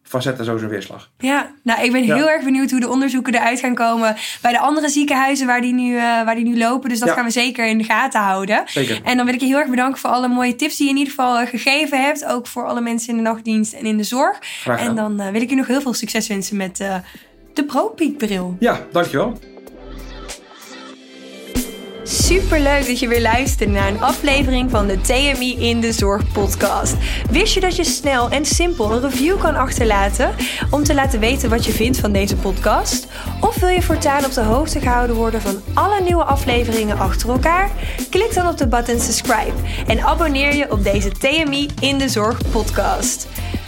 [0.09, 1.11] facetten zo zijn weerslag.
[1.19, 2.15] Ja, nou ik ben Ja.
[2.15, 5.73] heel erg benieuwd hoe de onderzoeken eruit gaan komen bij de andere ziekenhuizen waar die
[5.73, 6.89] nu, eh, waar die nu lopen.
[6.89, 7.15] Dus dat Ja.
[7.15, 8.63] gaan we zeker in de gaten houden.
[8.67, 9.01] Zeker.
[9.05, 10.99] En dan wil ik je heel erg bedanken voor alle mooie tips die je in
[10.99, 12.25] ieder geval eh, gegeven hebt.
[12.25, 14.39] Ook voor alle mensen in de nachtdienst en in de zorg.
[14.41, 16.77] Graag En dan eh, wil ik je nog heel veel succes wensen met
[17.55, 18.57] de ProPeak-bril.
[18.59, 19.39] Ja, dankjewel.
[22.11, 26.33] Super leuk dat je weer luistert naar een aflevering van de TMI in de Zorg
[26.33, 26.97] podcast.
[27.31, 30.35] Wist je dat je snel en simpel een review kan achterlaten
[30.71, 33.07] om te laten weten wat je vindt van deze podcast?
[33.41, 37.71] Of wil je voortaan op de hoogte gehouden worden van alle nieuwe afleveringen achter elkaar?
[38.11, 39.57] Klik dan op de button subscribe
[39.87, 43.27] en abonneer je op deze TMI in de Zorg podcast.